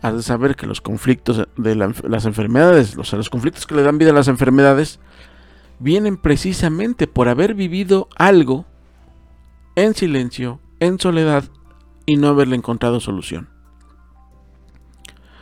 Has 0.00 0.14
de 0.14 0.22
saber 0.22 0.54
que 0.54 0.66
los 0.66 0.80
conflictos 0.80 1.48
de 1.56 1.74
las 1.74 2.26
enfermedades, 2.26 2.94
los, 2.94 3.12
los 3.12 3.30
conflictos 3.30 3.66
que 3.66 3.74
le 3.74 3.82
dan 3.82 3.98
vida 3.98 4.10
a 4.10 4.14
las 4.14 4.28
enfermedades, 4.28 5.00
vienen 5.78 6.16
precisamente 6.16 7.06
por 7.06 7.28
haber 7.28 7.54
vivido 7.54 8.08
algo 8.16 8.66
en 9.76 9.94
silencio, 9.94 10.60
en 10.80 10.98
soledad 10.98 11.44
y 12.06 12.16
no 12.16 12.28
haberle 12.28 12.56
encontrado 12.56 13.00
solución. 13.00 13.48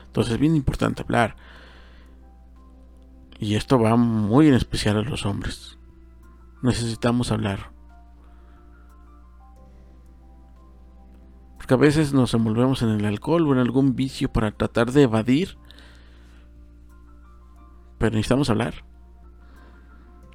Entonces 0.07 0.35
es 0.35 0.41
bien 0.41 0.57
importante 0.57 1.03
hablar. 1.03 1.37
Y 3.39 3.57
esto 3.57 3.79
va 3.79 3.97
muy 3.97 4.49
en 4.49 4.55
especial 4.55 4.99
a 4.99 5.03
los 5.03 5.27
hombres. 5.27 5.79
Necesitamos 6.63 7.33
hablar. 7.33 7.73
Porque 11.57 11.75
a 11.75 11.79
veces 11.79 12.13
nos 12.13 12.35
envolvemos 12.35 12.83
en 12.83 12.91
el 12.91 13.05
alcohol 13.05 13.49
o 13.49 13.53
en 13.53 13.59
algún 13.59 13.97
vicio 13.97 14.33
para 14.33 14.53
tratar 14.53 14.93
de 14.93 15.03
evadir. 15.03 15.59
Pero 17.99 18.11
necesitamos 18.11 18.51
hablar. 18.51 18.85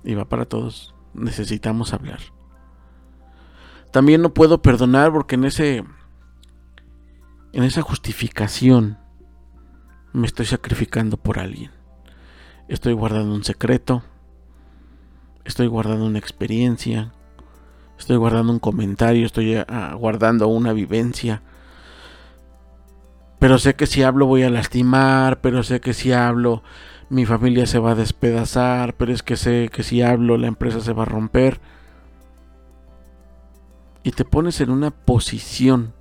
Y 0.03 0.15
va 0.15 0.25
para 0.25 0.45
todos. 0.45 0.95
Necesitamos 1.13 1.93
hablar. 1.93 2.19
También 3.91 4.21
no 4.21 4.33
puedo 4.33 4.61
perdonar 4.61 5.11
porque 5.11 5.35
en 5.35 5.45
ese 5.45 5.83
en 7.53 7.63
esa 7.63 7.81
justificación 7.81 8.99
me 10.13 10.27
estoy 10.27 10.45
sacrificando 10.45 11.17
por 11.17 11.39
alguien. 11.39 11.71
Estoy 12.67 12.93
guardando 12.93 13.33
un 13.33 13.43
secreto. 13.43 14.03
Estoy 15.45 15.67
guardando 15.67 16.05
una 16.05 16.19
experiencia. 16.19 17.13
Estoy 17.97 18.17
guardando 18.17 18.51
un 18.51 18.59
comentario. 18.59 19.25
Estoy 19.25 19.55
ah, 19.55 19.95
guardando 19.97 20.47
una 20.47 20.73
vivencia. 20.73 21.41
Pero 23.39 23.57
sé 23.57 23.75
que 23.75 23.87
si 23.87 24.03
hablo 24.03 24.25
voy 24.25 24.43
a 24.43 24.49
lastimar. 24.49 25.41
Pero 25.41 25.63
sé 25.63 25.79
que 25.79 25.93
si 25.93 26.11
hablo 26.11 26.63
mi 27.09 27.25
familia 27.25 27.65
se 27.65 27.79
va 27.79 27.91
a 27.91 27.95
despedazar. 27.95 28.95
Pero 28.95 29.13
es 29.13 29.23
que 29.23 29.37
sé 29.37 29.69
que 29.71 29.83
si 29.83 30.01
hablo 30.01 30.37
la 30.37 30.47
empresa 30.47 30.81
se 30.81 30.93
va 30.93 31.03
a 31.03 31.07
romper. 31.07 31.59
Y 34.03 34.11
te 34.11 34.25
pones 34.25 34.61
en 34.61 34.69
una 34.69 34.91
posición 34.91 35.93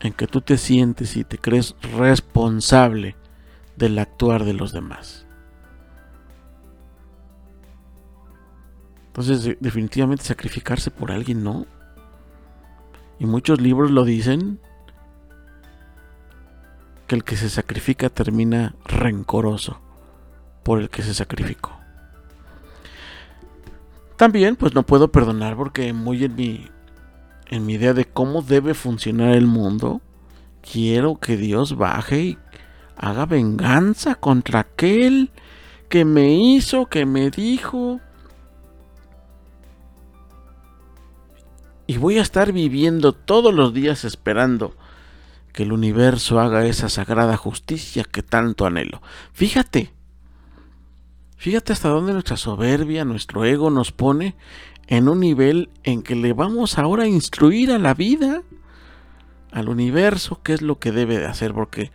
en 0.00 0.12
que 0.12 0.26
tú 0.26 0.42
te 0.42 0.58
sientes 0.58 1.16
y 1.16 1.24
te 1.24 1.38
crees 1.38 1.74
responsable 1.96 3.16
del 3.76 3.98
actuar 3.98 4.44
de 4.44 4.52
los 4.52 4.72
demás. 4.72 5.26
Entonces, 9.06 9.56
definitivamente 9.60 10.24
sacrificarse 10.24 10.90
por 10.90 11.10
alguien 11.10 11.42
no. 11.42 11.64
Y 13.18 13.24
muchos 13.24 13.62
libros 13.62 13.90
lo 13.90 14.04
dicen, 14.04 14.60
que 17.06 17.14
el 17.14 17.24
que 17.24 17.36
se 17.36 17.48
sacrifica 17.48 18.10
termina 18.10 18.74
rencoroso 18.84 19.80
por 20.66 20.80
el 20.80 20.90
que 20.90 21.04
se 21.04 21.14
sacrificó. 21.14 21.78
También, 24.16 24.56
pues 24.56 24.74
no 24.74 24.82
puedo 24.82 25.12
perdonar 25.12 25.54
porque 25.54 25.92
muy 25.92 26.24
en 26.24 26.34
mi 26.34 26.68
en 27.48 27.64
mi 27.64 27.74
idea 27.74 27.94
de 27.94 28.04
cómo 28.04 28.42
debe 28.42 28.74
funcionar 28.74 29.36
el 29.36 29.46
mundo, 29.46 30.00
quiero 30.68 31.20
que 31.20 31.36
Dios 31.36 31.76
baje 31.76 32.20
y 32.20 32.38
haga 32.96 33.26
venganza 33.26 34.16
contra 34.16 34.58
aquel 34.58 35.30
que 35.88 36.04
me 36.04 36.34
hizo, 36.34 36.86
que 36.86 37.06
me 37.06 37.30
dijo. 37.30 38.00
Y 41.86 41.98
voy 41.98 42.18
a 42.18 42.22
estar 42.22 42.50
viviendo 42.50 43.12
todos 43.12 43.54
los 43.54 43.72
días 43.72 44.04
esperando 44.04 44.74
que 45.52 45.62
el 45.62 45.70
universo 45.70 46.40
haga 46.40 46.66
esa 46.66 46.88
sagrada 46.88 47.36
justicia 47.36 48.02
que 48.02 48.24
tanto 48.24 48.66
anhelo. 48.66 49.00
Fíjate, 49.32 49.94
fíjate 51.36 51.72
hasta 51.72 51.88
dónde 51.88 52.12
nuestra 52.12 52.36
soberbia, 52.36 53.04
nuestro 53.04 53.44
ego 53.44 53.70
nos 53.70 53.92
pone 53.92 54.36
en 54.86 55.08
un 55.08 55.20
nivel 55.20 55.70
en 55.82 56.02
que 56.02 56.14
le 56.14 56.32
vamos 56.32 56.78
ahora 56.78 57.04
a 57.04 57.08
instruir 57.08 57.72
a 57.72 57.78
la 57.78 57.94
vida, 57.94 58.42
al 59.52 59.68
universo, 59.68 60.40
qué 60.42 60.52
es 60.52 60.62
lo 60.62 60.78
que 60.78 60.92
debe 60.92 61.18
de 61.18 61.26
hacer, 61.26 61.54
porque 61.54 61.90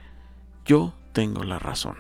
yo 0.66 0.94
tengo 1.14 1.44
la 1.44 1.60
razón. 1.60 1.96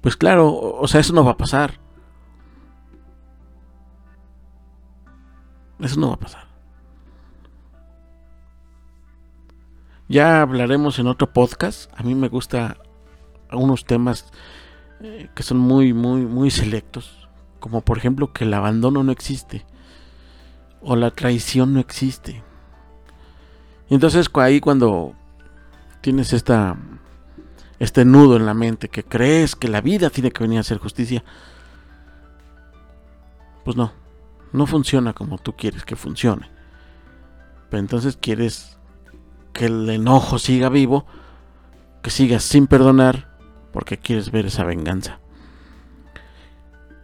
Pues 0.00 0.16
claro, 0.16 0.54
o 0.54 0.86
sea, 0.88 1.00
eso 1.00 1.12
no 1.12 1.24
va 1.24 1.32
a 1.32 1.36
pasar. 1.36 1.80
Eso 5.80 6.00
no 6.00 6.08
va 6.08 6.14
a 6.14 6.18
pasar. 6.20 6.48
Ya 10.08 10.40
hablaremos 10.40 10.98
en 10.98 11.06
otro 11.06 11.32
podcast. 11.32 11.92
A 11.94 12.02
mí 12.02 12.14
me 12.14 12.28
gusta 12.28 12.78
unos 13.52 13.84
temas 13.84 14.26
eh, 15.00 15.28
que 15.34 15.42
son 15.42 15.58
muy, 15.58 15.92
muy, 15.92 16.22
muy 16.22 16.50
selectos 16.50 17.28
como 17.60 17.80
por 17.82 17.98
ejemplo 17.98 18.32
que 18.32 18.44
el 18.44 18.54
abandono 18.54 19.02
no 19.02 19.12
existe 19.12 19.64
o 20.80 20.96
la 20.96 21.10
traición 21.10 21.74
no 21.74 21.80
existe. 21.80 22.42
Y 23.88 23.94
entonces 23.94 24.28
ahí 24.34 24.60
cuando 24.60 25.14
tienes 26.00 26.32
esta 26.32 26.76
este 27.78 28.04
nudo 28.04 28.36
en 28.36 28.46
la 28.46 28.54
mente 28.54 28.88
que 28.88 29.04
crees 29.04 29.54
que 29.54 29.68
la 29.68 29.80
vida 29.80 30.10
tiene 30.10 30.30
que 30.30 30.42
venir 30.42 30.58
a 30.58 30.62
hacer 30.62 30.78
justicia, 30.78 31.24
pues 33.64 33.76
no, 33.76 33.92
no 34.52 34.66
funciona 34.66 35.12
como 35.12 35.38
tú 35.38 35.54
quieres 35.54 35.84
que 35.84 35.96
funcione. 35.96 36.50
Pero 37.70 37.80
entonces 37.80 38.16
quieres 38.16 38.78
que 39.52 39.66
el 39.66 39.88
enojo 39.90 40.38
siga 40.38 40.68
vivo, 40.68 41.06
que 42.02 42.10
sigas 42.10 42.42
sin 42.42 42.66
perdonar, 42.66 43.27
porque 43.78 43.96
quieres 43.96 44.32
ver 44.32 44.46
esa 44.46 44.64
venganza. 44.64 45.20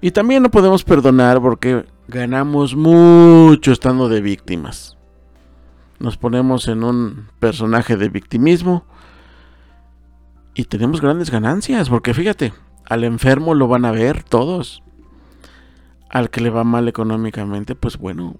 Y 0.00 0.10
también 0.10 0.42
no 0.42 0.50
podemos 0.50 0.82
perdonar 0.82 1.40
porque 1.40 1.86
ganamos 2.08 2.74
mucho 2.74 3.70
estando 3.70 4.08
de 4.08 4.20
víctimas. 4.20 4.98
Nos 6.00 6.16
ponemos 6.16 6.66
en 6.66 6.82
un 6.82 7.28
personaje 7.38 7.96
de 7.96 8.08
victimismo 8.08 8.84
y 10.56 10.64
tenemos 10.64 11.00
grandes 11.00 11.30
ganancias 11.30 11.88
porque 11.88 12.12
fíjate, 12.12 12.52
al 12.88 13.04
enfermo 13.04 13.54
lo 13.54 13.68
van 13.68 13.84
a 13.84 13.92
ver 13.92 14.24
todos. 14.24 14.82
Al 16.10 16.28
que 16.28 16.40
le 16.40 16.50
va 16.50 16.64
mal 16.64 16.88
económicamente, 16.88 17.76
pues 17.76 17.98
bueno, 17.98 18.34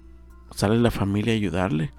sale 0.51 0.77
la 0.77 0.91
familia 0.91 1.31
a 1.31 1.37
ayudarle. 1.37 1.93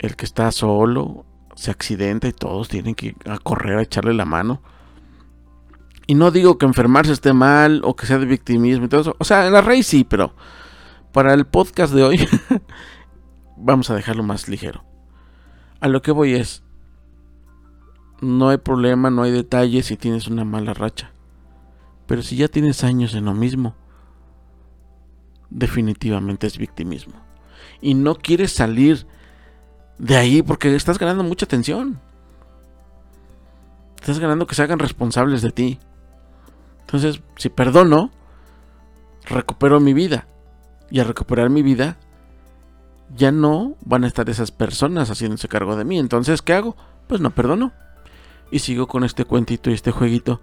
El 0.00 0.16
que 0.16 0.24
está 0.24 0.50
solo 0.50 1.24
se 1.58 1.72
accidenta 1.72 2.28
y 2.28 2.32
todos 2.32 2.68
tienen 2.68 2.94
que 2.94 3.16
correr 3.42 3.78
a 3.78 3.82
echarle 3.82 4.14
la 4.14 4.24
mano. 4.24 4.62
Y 6.06 6.14
no 6.14 6.30
digo 6.30 6.56
que 6.56 6.66
enfermarse 6.66 7.12
esté 7.12 7.32
mal 7.32 7.80
o 7.82 7.96
que 7.96 8.06
sea 8.06 8.18
de 8.18 8.26
victimismo 8.26 8.84
y 8.84 8.88
todo 8.88 9.00
eso. 9.00 9.16
O 9.18 9.24
sea, 9.24 9.44
en 9.44 9.52
la 9.52 9.60
raíz 9.60 9.88
sí, 9.88 10.04
pero 10.04 10.36
para 11.12 11.34
el 11.34 11.46
podcast 11.46 11.92
de 11.92 12.04
hoy 12.04 12.28
vamos 13.56 13.90
a 13.90 13.96
dejarlo 13.96 14.22
más 14.22 14.48
ligero. 14.48 14.84
A 15.80 15.88
lo 15.88 16.00
que 16.00 16.12
voy 16.12 16.34
es, 16.34 16.62
no 18.20 18.50
hay 18.50 18.58
problema, 18.58 19.10
no 19.10 19.24
hay 19.24 19.32
detalle 19.32 19.82
si 19.82 19.96
tienes 19.96 20.28
una 20.28 20.44
mala 20.44 20.74
racha. 20.74 21.10
Pero 22.06 22.22
si 22.22 22.36
ya 22.36 22.46
tienes 22.46 22.84
años 22.84 23.16
en 23.16 23.24
lo 23.24 23.34
mismo, 23.34 23.74
definitivamente 25.50 26.46
es 26.46 26.56
victimismo. 26.56 27.14
Y 27.80 27.94
no 27.94 28.14
quieres 28.14 28.52
salir 28.52 29.08
de 29.98 30.16
ahí 30.16 30.42
porque 30.42 30.74
estás 30.74 30.98
ganando 30.98 31.24
mucha 31.24 31.44
atención. 31.44 32.00
Estás 33.96 34.18
ganando 34.18 34.46
que 34.46 34.54
se 34.54 34.62
hagan 34.62 34.78
responsables 34.78 35.42
de 35.42 35.50
ti. 35.50 35.78
Entonces, 36.80 37.20
si 37.36 37.48
perdono, 37.48 38.10
recupero 39.26 39.80
mi 39.80 39.92
vida. 39.92 40.26
Y 40.90 41.00
al 41.00 41.06
recuperar 41.06 41.50
mi 41.50 41.62
vida, 41.62 41.98
ya 43.14 43.32
no 43.32 43.76
van 43.84 44.04
a 44.04 44.06
estar 44.06 44.28
esas 44.30 44.50
personas 44.50 45.10
haciéndose 45.10 45.48
cargo 45.48 45.76
de 45.76 45.84
mí. 45.84 45.98
Entonces, 45.98 46.42
¿qué 46.42 46.54
hago? 46.54 46.76
Pues 47.06 47.20
no 47.20 47.30
perdono. 47.30 47.72
Y 48.50 48.60
sigo 48.60 48.86
con 48.86 49.04
este 49.04 49.24
cuentito 49.24 49.70
y 49.70 49.74
este 49.74 49.90
jueguito 49.90 50.40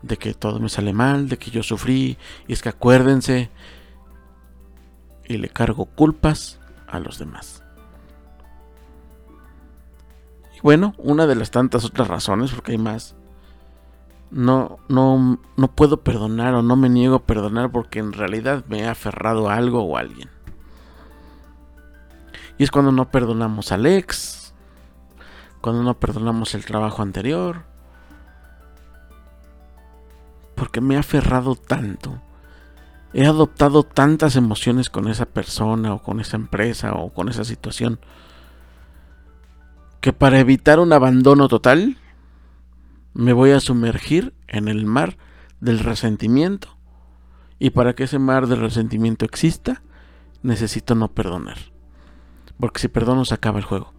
de 0.00 0.16
que 0.16 0.34
todo 0.34 0.58
me 0.58 0.68
sale 0.68 0.92
mal, 0.92 1.28
de 1.28 1.36
que 1.36 1.50
yo 1.50 1.62
sufrí. 1.62 2.16
Y 2.46 2.52
es 2.52 2.62
que 2.62 2.70
acuérdense. 2.70 3.50
Y 5.28 5.36
le 5.36 5.48
cargo 5.48 5.86
culpas 5.86 6.60
a 6.88 6.98
los 6.98 7.18
demás. 7.18 7.61
Bueno, 10.62 10.94
una 10.98 11.26
de 11.26 11.34
las 11.34 11.50
tantas 11.50 11.84
otras 11.84 12.08
razones, 12.08 12.52
porque 12.52 12.72
hay 12.72 12.78
más, 12.78 13.16
no, 14.30 14.78
no, 14.88 15.38
no 15.56 15.68
puedo 15.68 15.98
perdonar 15.98 16.54
o 16.54 16.62
no 16.62 16.76
me 16.76 16.88
niego 16.88 17.16
a 17.16 17.26
perdonar 17.26 17.70
porque 17.70 17.98
en 17.98 18.12
realidad 18.12 18.64
me 18.68 18.80
he 18.80 18.88
aferrado 18.88 19.48
a 19.48 19.56
algo 19.56 19.82
o 19.82 19.96
a 19.96 20.00
alguien. 20.00 20.30
Y 22.58 22.64
es 22.64 22.70
cuando 22.70 22.92
no 22.92 23.10
perdonamos 23.10 23.72
al 23.72 23.86
ex, 23.86 24.54
cuando 25.60 25.82
no 25.82 25.98
perdonamos 25.98 26.54
el 26.54 26.64
trabajo 26.64 27.02
anterior, 27.02 27.64
porque 30.54 30.80
me 30.80 30.94
he 30.94 30.98
aferrado 30.98 31.56
tanto, 31.56 32.20
he 33.12 33.26
adoptado 33.26 33.82
tantas 33.82 34.36
emociones 34.36 34.90
con 34.90 35.08
esa 35.08 35.26
persona 35.26 35.92
o 35.92 36.02
con 36.02 36.20
esa 36.20 36.36
empresa 36.36 36.94
o 36.94 37.12
con 37.12 37.28
esa 37.28 37.44
situación, 37.44 38.00
que 40.02 40.12
para 40.12 40.40
evitar 40.40 40.80
un 40.80 40.92
abandono 40.92 41.46
total, 41.46 41.96
me 43.14 43.32
voy 43.32 43.52
a 43.52 43.60
sumergir 43.60 44.34
en 44.48 44.66
el 44.66 44.84
mar 44.84 45.16
del 45.60 45.78
resentimiento. 45.78 46.76
Y 47.60 47.70
para 47.70 47.94
que 47.94 48.04
ese 48.04 48.18
mar 48.18 48.48
del 48.48 48.58
resentimiento 48.58 49.24
exista, 49.24 49.80
necesito 50.42 50.96
no 50.96 51.06
perdonar. 51.06 51.56
Porque 52.58 52.80
si 52.80 52.88
perdono 52.88 53.24
se 53.24 53.34
acaba 53.34 53.60
el 53.60 53.64
juego. 53.64 53.94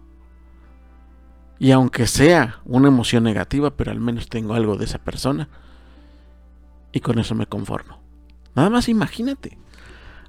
Y 1.58 1.70
aunque 1.70 2.06
sea 2.06 2.60
una 2.66 2.88
emoción 2.88 3.24
negativa, 3.24 3.74
pero 3.74 3.90
al 3.90 4.00
menos 4.00 4.28
tengo 4.28 4.52
algo 4.52 4.76
de 4.76 4.84
esa 4.84 4.98
persona. 4.98 5.48
Y 6.92 7.00
con 7.00 7.18
eso 7.18 7.34
me 7.34 7.46
conformo. 7.46 8.02
Nada 8.54 8.68
más 8.68 8.90
imagínate. 8.90 9.56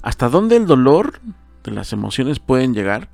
¿Hasta 0.02 0.30
dónde 0.30 0.56
el 0.56 0.68
dolor 0.68 1.20
de 1.66 1.72
las 1.72 1.92
emociones 1.92 2.40
pueden 2.40 2.74
llegar? 2.74 3.10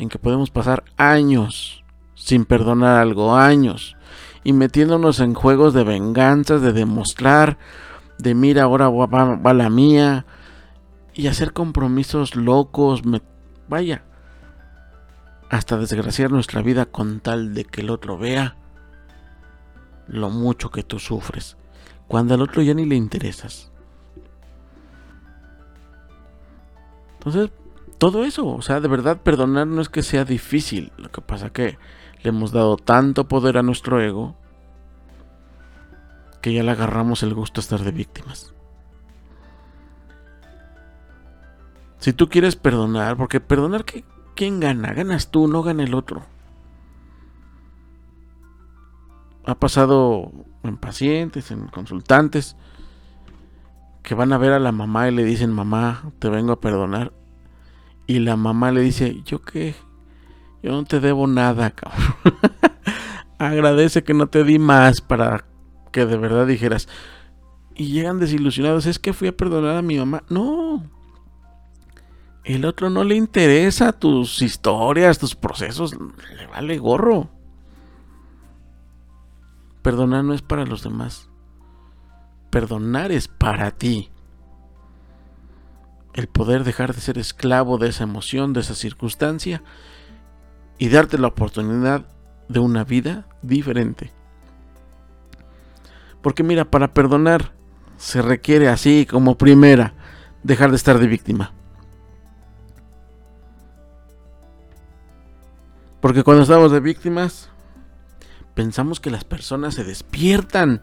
En 0.00 0.08
que 0.08 0.18
podemos 0.18 0.50
pasar 0.50 0.82
años 0.96 1.84
sin 2.14 2.46
perdonar 2.46 2.96
algo, 2.96 3.36
años. 3.36 3.98
Y 4.42 4.54
metiéndonos 4.54 5.20
en 5.20 5.34
juegos 5.34 5.74
de 5.74 5.84
venganzas, 5.84 6.62
de 6.62 6.72
demostrar, 6.72 7.58
de 8.18 8.34
mira, 8.34 8.62
ahora 8.62 8.88
va, 8.88 9.52
la 9.52 9.68
mía. 9.68 10.24
Y 11.12 11.26
hacer 11.26 11.52
compromisos 11.52 12.34
locos. 12.34 13.02
vaya, 13.68 14.04
hasta 15.50 15.76
desgraciar 15.76 16.30
nuestra 16.30 16.62
vida 16.62 16.86
con 16.86 17.20
tal 17.20 17.52
de 17.52 17.66
que 17.66 17.82
el 17.82 17.90
otro 17.90 18.16
vea 18.16 18.56
lo 20.06 20.30
mucho 20.30 20.70
que 20.70 20.82
tú 20.82 20.98
sufres, 20.98 21.58
cuando 22.08 22.32
al 22.32 22.40
otro 22.40 22.62
ya 22.62 22.72
ni 22.72 22.86
le 22.86 22.96
interesas. 22.96 23.70
Entonces, 27.18 27.50
todo 28.00 28.24
eso, 28.24 28.48
o 28.48 28.62
sea, 28.62 28.80
de 28.80 28.88
verdad 28.88 29.20
perdonar 29.20 29.66
no 29.66 29.82
es 29.82 29.90
que 29.90 30.02
sea 30.02 30.24
difícil, 30.24 30.90
lo 30.96 31.10
que 31.10 31.20
pasa 31.20 31.50
que 31.50 31.78
le 32.22 32.30
hemos 32.30 32.50
dado 32.50 32.78
tanto 32.78 33.28
poder 33.28 33.58
a 33.58 33.62
nuestro 33.62 34.00
ego 34.00 34.36
que 36.40 36.54
ya 36.54 36.62
le 36.62 36.70
agarramos 36.70 37.22
el 37.22 37.34
gusto 37.34 37.60
a 37.60 37.62
estar 37.62 37.80
de 37.80 37.92
víctimas. 37.92 38.54
Si 41.98 42.14
tú 42.14 42.30
quieres 42.30 42.56
perdonar, 42.56 43.18
porque 43.18 43.38
perdonar, 43.38 43.84
¿qué, 43.84 44.06
¿quién 44.34 44.60
gana? 44.60 44.94
Ganas 44.94 45.30
tú, 45.30 45.46
no 45.46 45.62
gana 45.62 45.82
el 45.82 45.92
otro. 45.92 46.22
Ha 49.44 49.56
pasado 49.56 50.32
en 50.62 50.78
pacientes, 50.78 51.50
en 51.50 51.68
consultantes, 51.68 52.56
que 54.02 54.14
van 54.14 54.32
a 54.32 54.38
ver 54.38 54.52
a 54.52 54.58
la 54.58 54.72
mamá 54.72 55.06
y 55.10 55.14
le 55.14 55.24
dicen, 55.24 55.52
mamá, 55.52 56.10
te 56.18 56.30
vengo 56.30 56.52
a 56.52 56.60
perdonar. 56.60 57.12
Y 58.10 58.18
la 58.18 58.34
mamá 58.34 58.72
le 58.72 58.80
dice, 58.80 59.22
¿yo 59.24 59.40
qué? 59.40 59.76
Yo 60.64 60.72
no 60.72 60.82
te 60.82 60.98
debo 60.98 61.28
nada, 61.28 61.70
cabrón. 61.70 62.16
Agradece 63.38 64.02
que 64.02 64.14
no 64.14 64.26
te 64.26 64.42
di 64.42 64.58
más 64.58 65.00
para 65.00 65.44
que 65.92 66.06
de 66.06 66.16
verdad 66.16 66.44
dijeras. 66.44 66.88
Y 67.76 67.92
llegan 67.92 68.18
desilusionados, 68.18 68.86
es 68.86 68.98
que 68.98 69.12
fui 69.12 69.28
a 69.28 69.36
perdonar 69.36 69.76
a 69.76 69.82
mi 69.82 69.96
mamá. 69.96 70.24
No, 70.28 70.82
el 72.42 72.64
otro 72.64 72.90
no 72.90 73.04
le 73.04 73.14
interesa 73.14 73.92
tus 73.92 74.42
historias, 74.42 75.20
tus 75.20 75.36
procesos, 75.36 75.96
le 76.36 76.48
vale 76.48 76.78
gorro. 76.78 77.30
Perdonar 79.82 80.24
no 80.24 80.34
es 80.34 80.42
para 80.42 80.66
los 80.66 80.82
demás. 80.82 81.30
Perdonar 82.50 83.12
es 83.12 83.28
para 83.28 83.70
ti. 83.70 84.10
El 86.14 86.26
poder 86.26 86.64
dejar 86.64 86.94
de 86.94 87.00
ser 87.00 87.18
esclavo 87.18 87.78
de 87.78 87.88
esa 87.88 88.04
emoción, 88.04 88.52
de 88.52 88.60
esa 88.60 88.74
circunstancia 88.74 89.62
y 90.78 90.88
darte 90.88 91.18
la 91.18 91.28
oportunidad 91.28 92.06
de 92.48 92.58
una 92.58 92.84
vida 92.84 93.26
diferente. 93.42 94.12
Porque 96.22 96.42
mira, 96.42 96.64
para 96.64 96.92
perdonar 96.92 97.52
se 97.96 98.22
requiere 98.22 98.68
así 98.68 99.06
como 99.06 99.36
primera 99.36 99.94
dejar 100.42 100.70
de 100.70 100.76
estar 100.76 100.98
de 100.98 101.06
víctima. 101.06 101.52
Porque 106.00 106.22
cuando 106.22 106.42
estamos 106.42 106.72
de 106.72 106.80
víctimas, 106.80 107.50
pensamos 108.54 109.00
que 109.00 109.10
las 109.10 109.24
personas 109.24 109.74
se 109.74 109.84
despiertan 109.84 110.82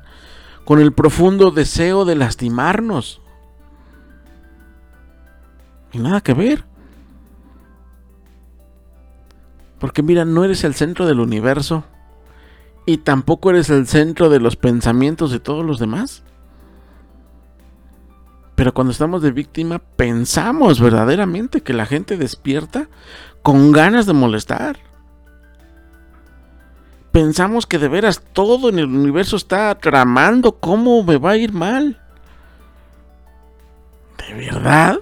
con 0.63 0.79
el 0.79 0.93
profundo 0.93 1.51
deseo 1.51 2.05
de 2.05 2.15
lastimarnos. 2.15 3.21
Nada 5.93 6.21
que 6.21 6.33
ver. 6.33 6.65
Porque 9.79 10.03
mira, 10.03 10.25
no 10.25 10.43
eres 10.43 10.63
el 10.63 10.73
centro 10.73 11.05
del 11.05 11.19
universo. 11.19 11.83
Y 12.85 12.97
tampoco 12.97 13.49
eres 13.49 13.69
el 13.69 13.87
centro 13.87 14.29
de 14.29 14.39
los 14.39 14.55
pensamientos 14.55 15.31
de 15.31 15.39
todos 15.39 15.65
los 15.65 15.79
demás. 15.79 16.23
Pero 18.55 18.73
cuando 18.73 18.91
estamos 18.91 19.21
de 19.21 19.31
víctima, 19.31 19.79
pensamos 19.79 20.79
verdaderamente 20.79 21.61
que 21.61 21.73
la 21.73 21.85
gente 21.85 22.17
despierta 22.17 22.89
con 23.43 23.71
ganas 23.71 24.05
de 24.05 24.13
molestar 24.13 24.77
pensamos 27.17 27.65
que 27.65 27.79
de 27.79 27.87
veras 27.87 28.21
todo 28.31 28.69
en 28.69 28.77
el 28.77 28.85
universo 28.85 29.37
está 29.37 29.73
tramando 29.73 30.59
cómo 30.59 31.01
me 31.01 31.17
va 31.17 31.31
a 31.31 31.37
ir 31.37 31.51
mal. 31.51 31.99
¿De 34.19 34.35
verdad? 34.35 34.99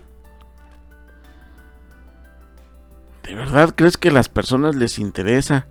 ¿De 3.26 3.34
verdad 3.34 3.74
crees 3.76 3.98
que 3.98 4.10
a 4.10 4.14
las 4.14 4.30
personas 4.30 4.76
les 4.76 5.00
interesa 5.00 5.68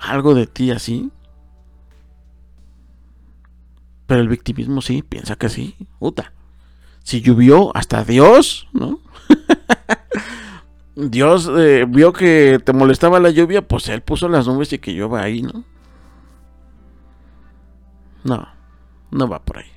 algo 0.00 0.34
de 0.34 0.46
ti 0.46 0.70
así? 0.70 1.10
Pero 4.06 4.20
el 4.20 4.28
victimismo 4.28 4.80
sí, 4.80 5.02
piensa 5.02 5.36
que 5.36 5.48
sí. 5.48 5.76
Puta. 5.98 6.32
Si 7.04 7.20
llovió, 7.20 7.76
hasta 7.76 8.04
Dios, 8.04 8.68
¿no? 8.72 9.00
Dios 10.94 11.50
eh, 11.56 11.84
vio 11.88 12.12
que 12.12 12.60
te 12.64 12.72
molestaba 12.72 13.20
la 13.20 13.30
lluvia, 13.30 13.66
pues 13.66 13.88
él 13.88 14.02
puso 14.02 14.28
las 14.28 14.46
nubes 14.46 14.72
y 14.72 14.78
que 14.78 14.92
llueva 14.92 15.22
ahí, 15.22 15.42
¿no? 15.42 15.64
No, 18.24 18.48
no 19.10 19.28
va 19.28 19.42
por 19.42 19.58
ahí. 19.58 19.70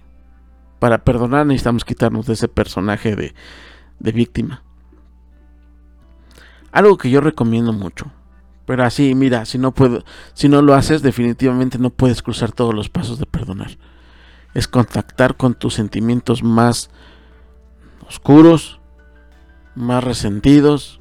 Para 0.80 1.04
perdonar 1.04 1.46
necesitamos 1.46 1.84
quitarnos 1.84 2.26
de 2.26 2.34
ese 2.34 2.48
personaje 2.48 3.16
de, 3.16 3.34
de 4.00 4.12
víctima. 4.12 4.65
Algo 6.76 6.98
que 6.98 7.10
yo 7.10 7.22
recomiendo 7.22 7.72
mucho. 7.72 8.12
Pero 8.66 8.84
así, 8.84 9.16
mira, 9.16 9.46
si 9.46 9.58
no 9.58 9.72
puedo, 9.72 10.04
si 10.34 10.50
no 10.50 10.62
lo 10.62 10.74
haces, 10.74 11.02
definitivamente 11.02 11.80
no 11.80 11.90
puedes 11.90 12.22
cruzar 12.22 12.52
todos 12.52 12.74
los 12.74 12.90
pasos 12.90 13.18
de 13.18 13.26
perdonar. 13.26 13.78
Es 14.54 14.68
contactar 14.68 15.38
con 15.38 15.54
tus 15.54 15.76
sentimientos 15.76 16.44
más 16.44 16.90
oscuros, 18.06 18.82
más 19.74 20.04
resentidos, 20.04 21.00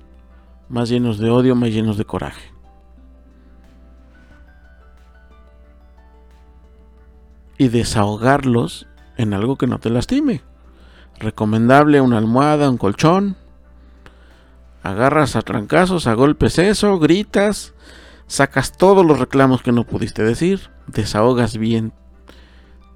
más 0.69 0.91
llenos 0.91 1.19
de 1.19 1.31
odio, 1.31 1.57
más 1.57 1.71
llenos 1.71 1.99
de 1.99 2.05
coraje. 2.05 2.53
Y 7.59 7.67
desahogarlos 7.67 8.87
en 9.17 9.35
algo 9.35 9.59
que 9.59 9.67
no 9.67 9.81
te 9.81 9.91
lastime. 9.91 10.43
Recomendable 11.19 12.01
una 12.01 12.19
almohada, 12.19 12.71
un 12.71 12.79
colchón. 12.79 13.37
Agarras 14.85 15.35
a 15.35 15.43
trancazos, 15.43 16.07
a 16.07 16.15
golpes 16.15 16.59
eso, 16.59 17.01
gritas, 17.01 17.75
sacas 18.29 18.77
todos 18.77 19.05
los 19.05 19.19
reclamos 19.19 19.63
que 19.63 19.73
no 19.73 19.85
pudiste 19.85 20.23
decir, 20.23 20.71
desahogas 20.87 21.59
bien 21.59 21.93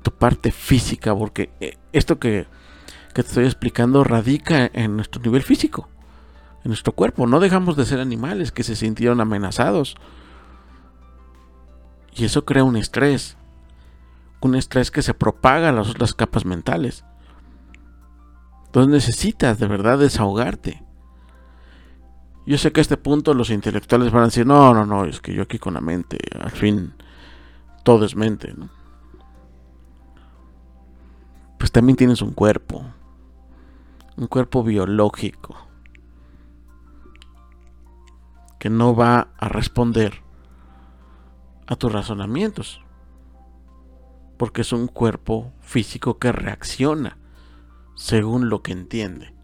tu 0.02 0.12
parte 0.12 0.52
física, 0.52 1.16
porque 1.16 1.50
eh, 1.58 1.76
esto 1.92 2.20
que, 2.20 2.46
que 3.14 3.22
te 3.24 3.28
estoy 3.28 3.46
explicando 3.46 4.04
radica 4.04 4.70
en 4.72 4.94
nuestro 4.94 5.20
nivel 5.20 5.42
físico 5.42 5.88
en 6.64 6.70
nuestro 6.70 6.92
cuerpo. 6.92 7.26
No 7.26 7.40
dejamos 7.40 7.76
de 7.76 7.84
ser 7.84 8.00
animales 8.00 8.52
que 8.52 8.64
se 8.64 8.76
sintieron 8.76 9.20
amenazados. 9.20 9.96
Y 12.14 12.24
eso 12.24 12.44
crea 12.44 12.64
un 12.64 12.76
estrés. 12.76 13.36
Un 14.40 14.54
estrés 14.54 14.90
que 14.90 15.02
se 15.02 15.14
propaga 15.14 15.68
a 15.68 15.72
las 15.72 15.88
otras 15.88 16.14
capas 16.14 16.44
mentales. 16.44 17.04
Entonces 18.66 18.92
necesitas 18.92 19.58
de 19.58 19.66
verdad 19.66 19.98
desahogarte. 19.98 20.84
Yo 22.48 22.56
sé 22.56 22.72
que 22.72 22.80
a 22.80 22.82
este 22.82 22.96
punto 22.96 23.34
los 23.34 23.50
intelectuales 23.50 24.10
van 24.10 24.22
a 24.22 24.26
decir, 24.28 24.46
no, 24.46 24.72
no, 24.72 24.86
no, 24.86 25.04
es 25.04 25.20
que 25.20 25.34
yo 25.34 25.42
aquí 25.42 25.58
con 25.58 25.74
la 25.74 25.82
mente, 25.82 26.16
al 26.40 26.50
fin, 26.50 26.94
todo 27.82 28.06
es 28.06 28.16
mente. 28.16 28.54
Pues 31.58 31.70
también 31.70 31.96
tienes 31.96 32.22
un 32.22 32.30
cuerpo, 32.30 32.86
un 34.16 34.28
cuerpo 34.28 34.64
biológico 34.64 35.58
que 38.58 38.70
no 38.70 38.96
va 38.96 39.28
a 39.36 39.48
responder 39.50 40.22
a 41.66 41.76
tus 41.76 41.92
razonamientos. 41.92 42.80
Porque 44.38 44.62
es 44.62 44.72
un 44.72 44.86
cuerpo 44.88 45.52
físico 45.60 46.18
que 46.18 46.32
reacciona 46.32 47.18
según 47.94 48.48
lo 48.48 48.62
que 48.62 48.72
entiende. 48.72 49.37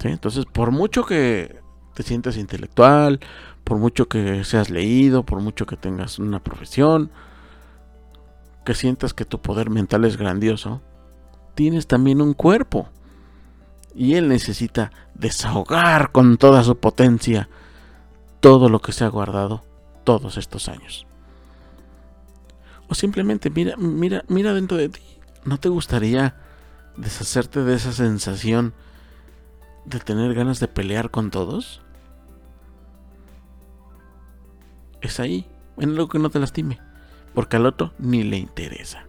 Entonces, 0.00 0.44
por 0.46 0.70
mucho 0.70 1.04
que 1.04 1.60
te 1.94 2.02
sientas 2.02 2.36
intelectual, 2.36 3.20
por 3.64 3.78
mucho 3.78 4.08
que 4.08 4.44
seas 4.44 4.70
leído, 4.70 5.24
por 5.24 5.40
mucho 5.40 5.66
que 5.66 5.76
tengas 5.76 6.18
una 6.18 6.42
profesión, 6.42 7.10
que 8.64 8.74
sientas 8.74 9.14
que 9.14 9.24
tu 9.24 9.40
poder 9.40 9.70
mental 9.70 10.04
es 10.04 10.16
grandioso, 10.16 10.80
tienes 11.54 11.86
también 11.86 12.20
un 12.20 12.34
cuerpo. 12.34 12.88
Y 13.94 14.14
él 14.14 14.28
necesita 14.28 14.92
desahogar 15.14 16.12
con 16.12 16.36
toda 16.36 16.62
su 16.62 16.78
potencia 16.78 17.48
todo 18.40 18.68
lo 18.68 18.80
que 18.80 18.92
se 18.92 19.04
ha 19.04 19.08
guardado 19.08 19.64
todos 20.04 20.36
estos 20.36 20.68
años. 20.68 21.06
O 22.88 22.94
simplemente 22.94 23.50
mira, 23.50 23.76
mira, 23.76 24.24
mira 24.28 24.54
dentro 24.54 24.76
de 24.76 24.88
ti. 24.88 25.02
¿No 25.44 25.58
te 25.58 25.68
gustaría 25.68 26.36
deshacerte 26.96 27.64
de 27.64 27.74
esa 27.74 27.92
sensación 27.92 28.72
de 29.88 30.00
tener 30.00 30.34
ganas 30.34 30.60
de 30.60 30.68
pelear 30.68 31.10
con 31.10 31.30
todos? 31.30 31.82
Es 35.00 35.20
ahí, 35.20 35.46
en 35.78 35.90
algo 35.90 36.08
que 36.08 36.18
no 36.18 36.30
te 36.30 36.40
lastime, 36.40 36.80
porque 37.34 37.56
al 37.56 37.66
otro 37.66 37.92
ni 37.98 38.24
le 38.24 38.36
interesa. 38.36 39.04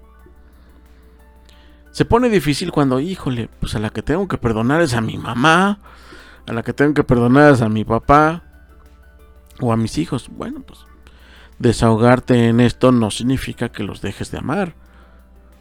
Se 1.92 2.06
pone 2.06 2.30
difícil 2.30 2.72
cuando, 2.72 3.00
híjole, 3.00 3.50
pues 3.60 3.76
a 3.76 3.80
la 3.80 3.90
que 3.90 4.02
tengo 4.02 4.28
que 4.28 4.38
perdonar 4.38 4.82
es 4.82 4.94
a 4.94 5.02
mi 5.02 5.18
mamá, 5.18 5.80
a 6.48 6.54
la 6.54 6.64
que 6.64 6.74
tengo 6.74 6.94
que 6.94 7.04
perdonar 7.04 7.54
es 7.54 7.62
a 7.62 7.70
mi 7.70 7.84
papá 7.84 8.44
o 9.60 9.74
a 9.74 9.78
mis 9.78 9.98
hijos. 9.98 10.30
Bueno, 10.30 10.62
pues 10.62 10.80
desahogarte 11.58 12.48
en 12.48 12.60
esto 12.60 12.92
no 12.92 13.12
significa 13.12 13.70
que 13.70 13.84
los 13.84 14.02
dejes 14.02 14.32
de 14.32 14.38
amar 14.38 14.76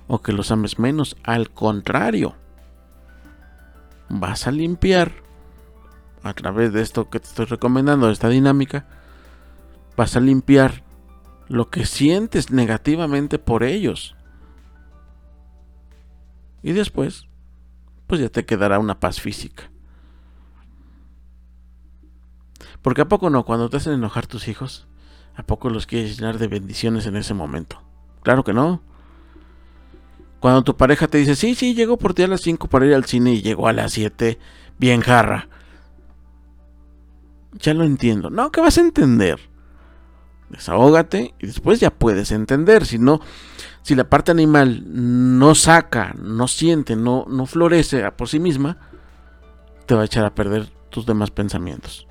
o 0.06 0.22
que 0.22 0.32
los 0.32 0.50
ames 0.50 0.78
menos. 0.78 1.16
Al 1.24 1.50
contrario, 1.50 2.36
vas 4.08 4.46
a 4.46 4.50
limpiar 4.50 5.12
a 6.22 6.34
través 6.34 6.72
de 6.72 6.82
esto 6.82 7.08
que 7.10 7.20
te 7.20 7.28
estoy 7.28 7.46
recomendando, 7.46 8.10
esta 8.10 8.28
dinámica, 8.28 8.86
vas 9.96 10.16
a 10.16 10.20
limpiar 10.20 10.82
lo 11.48 11.70
que 11.70 11.86
sientes 11.86 12.50
negativamente 12.50 13.38
por 13.38 13.62
ellos. 13.62 14.16
Y 16.62 16.72
después, 16.72 17.26
pues 18.06 18.20
ya 18.20 18.28
te 18.28 18.44
quedará 18.44 18.78
una 18.78 19.00
paz 19.00 19.20
física. 19.20 19.70
Porque 22.82 23.02
a 23.02 23.08
poco 23.08 23.30
no, 23.30 23.44
cuando 23.44 23.68
te 23.70 23.78
hacen 23.78 23.94
enojar 23.94 24.26
tus 24.26 24.48
hijos, 24.48 24.86
¿a 25.36 25.42
poco 25.42 25.70
los 25.70 25.86
quieres 25.86 26.18
llenar 26.18 26.38
de 26.38 26.48
bendiciones 26.48 27.06
en 27.06 27.16
ese 27.16 27.34
momento? 27.34 27.82
Claro 28.22 28.44
que 28.44 28.52
no. 28.52 28.82
Cuando 30.40 30.62
tu 30.62 30.76
pareja 30.76 31.08
te 31.08 31.18
dice, 31.18 31.34
sí, 31.34 31.54
sí, 31.54 31.74
llegó 31.74 31.96
por 31.96 32.14
ti 32.14 32.22
a 32.22 32.28
las 32.28 32.42
5 32.42 32.68
para 32.68 32.86
ir 32.86 32.94
al 32.94 33.04
cine 33.04 33.32
y 33.32 33.42
llegó 33.42 33.66
a 33.66 33.72
las 33.72 33.92
7, 33.92 34.38
bien 34.78 35.00
jarra. 35.00 35.48
Ya 37.54 37.74
lo 37.74 37.84
entiendo. 37.84 38.30
No, 38.30 38.52
que 38.52 38.60
vas 38.60 38.78
a 38.78 38.82
entender. 38.82 39.40
Desahógate 40.50 41.34
y 41.40 41.46
después 41.46 41.80
ya 41.80 41.90
puedes 41.90 42.30
entender. 42.30 42.86
Si 42.86 42.98
no, 42.98 43.20
si 43.82 43.94
la 43.94 44.08
parte 44.08 44.30
animal 44.30 44.84
no 44.86 45.54
saca, 45.54 46.14
no 46.18 46.46
siente, 46.46 46.94
no, 46.94 47.26
no 47.28 47.46
florece 47.46 48.08
por 48.12 48.28
sí 48.28 48.38
misma, 48.38 48.78
te 49.86 49.94
va 49.94 50.02
a 50.02 50.04
echar 50.04 50.24
a 50.24 50.34
perder 50.34 50.68
tus 50.90 51.04
demás 51.04 51.30
pensamientos. 51.30 52.06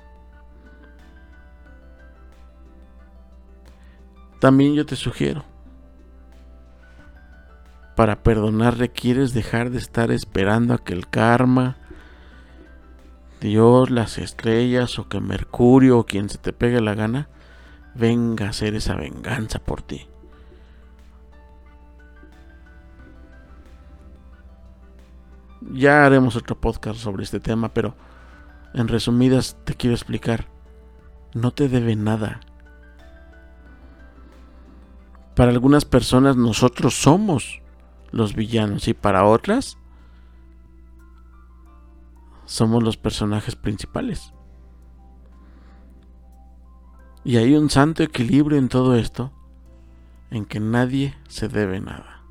También 4.38 4.74
yo 4.74 4.86
te 4.86 4.94
sugiero 4.94 5.44
para 7.98 8.22
perdonar 8.22 8.78
requieres 8.78 9.34
dejar 9.34 9.70
de 9.70 9.78
estar 9.78 10.12
esperando 10.12 10.72
a 10.72 10.78
que 10.78 10.92
el 10.92 11.08
karma, 11.08 11.78
Dios, 13.40 13.90
las 13.90 14.18
estrellas 14.18 15.00
o 15.00 15.08
que 15.08 15.20
Mercurio 15.20 15.98
o 15.98 16.06
quien 16.06 16.28
se 16.28 16.38
te 16.38 16.52
pegue 16.52 16.80
la 16.80 16.94
gana 16.94 17.28
venga 17.96 18.46
a 18.46 18.50
hacer 18.50 18.76
esa 18.76 18.94
venganza 18.94 19.58
por 19.58 19.82
ti. 19.82 20.06
Ya 25.72 26.06
haremos 26.06 26.36
otro 26.36 26.54
podcast 26.54 27.00
sobre 27.00 27.24
este 27.24 27.40
tema, 27.40 27.74
pero 27.74 27.96
en 28.74 28.86
resumidas 28.86 29.56
te 29.64 29.74
quiero 29.74 29.96
explicar. 29.96 30.46
No 31.34 31.50
te 31.50 31.68
debe 31.68 31.96
nada. 31.96 32.38
Para 35.34 35.50
algunas 35.50 35.84
personas 35.84 36.36
nosotros 36.36 36.94
somos 36.94 37.60
los 38.10 38.34
villanos 38.34 38.88
y 38.88 38.94
para 38.94 39.24
otras 39.24 39.78
somos 42.44 42.82
los 42.82 42.96
personajes 42.96 43.56
principales. 43.56 44.32
Y 47.24 47.36
hay 47.36 47.54
un 47.54 47.68
santo 47.68 48.02
equilibrio 48.02 48.58
en 48.58 48.68
todo 48.68 48.96
esto, 48.96 49.32
en 50.30 50.46
que 50.46 50.60
nadie 50.60 51.14
se 51.28 51.48
debe 51.48 51.80
nada. 51.80 52.22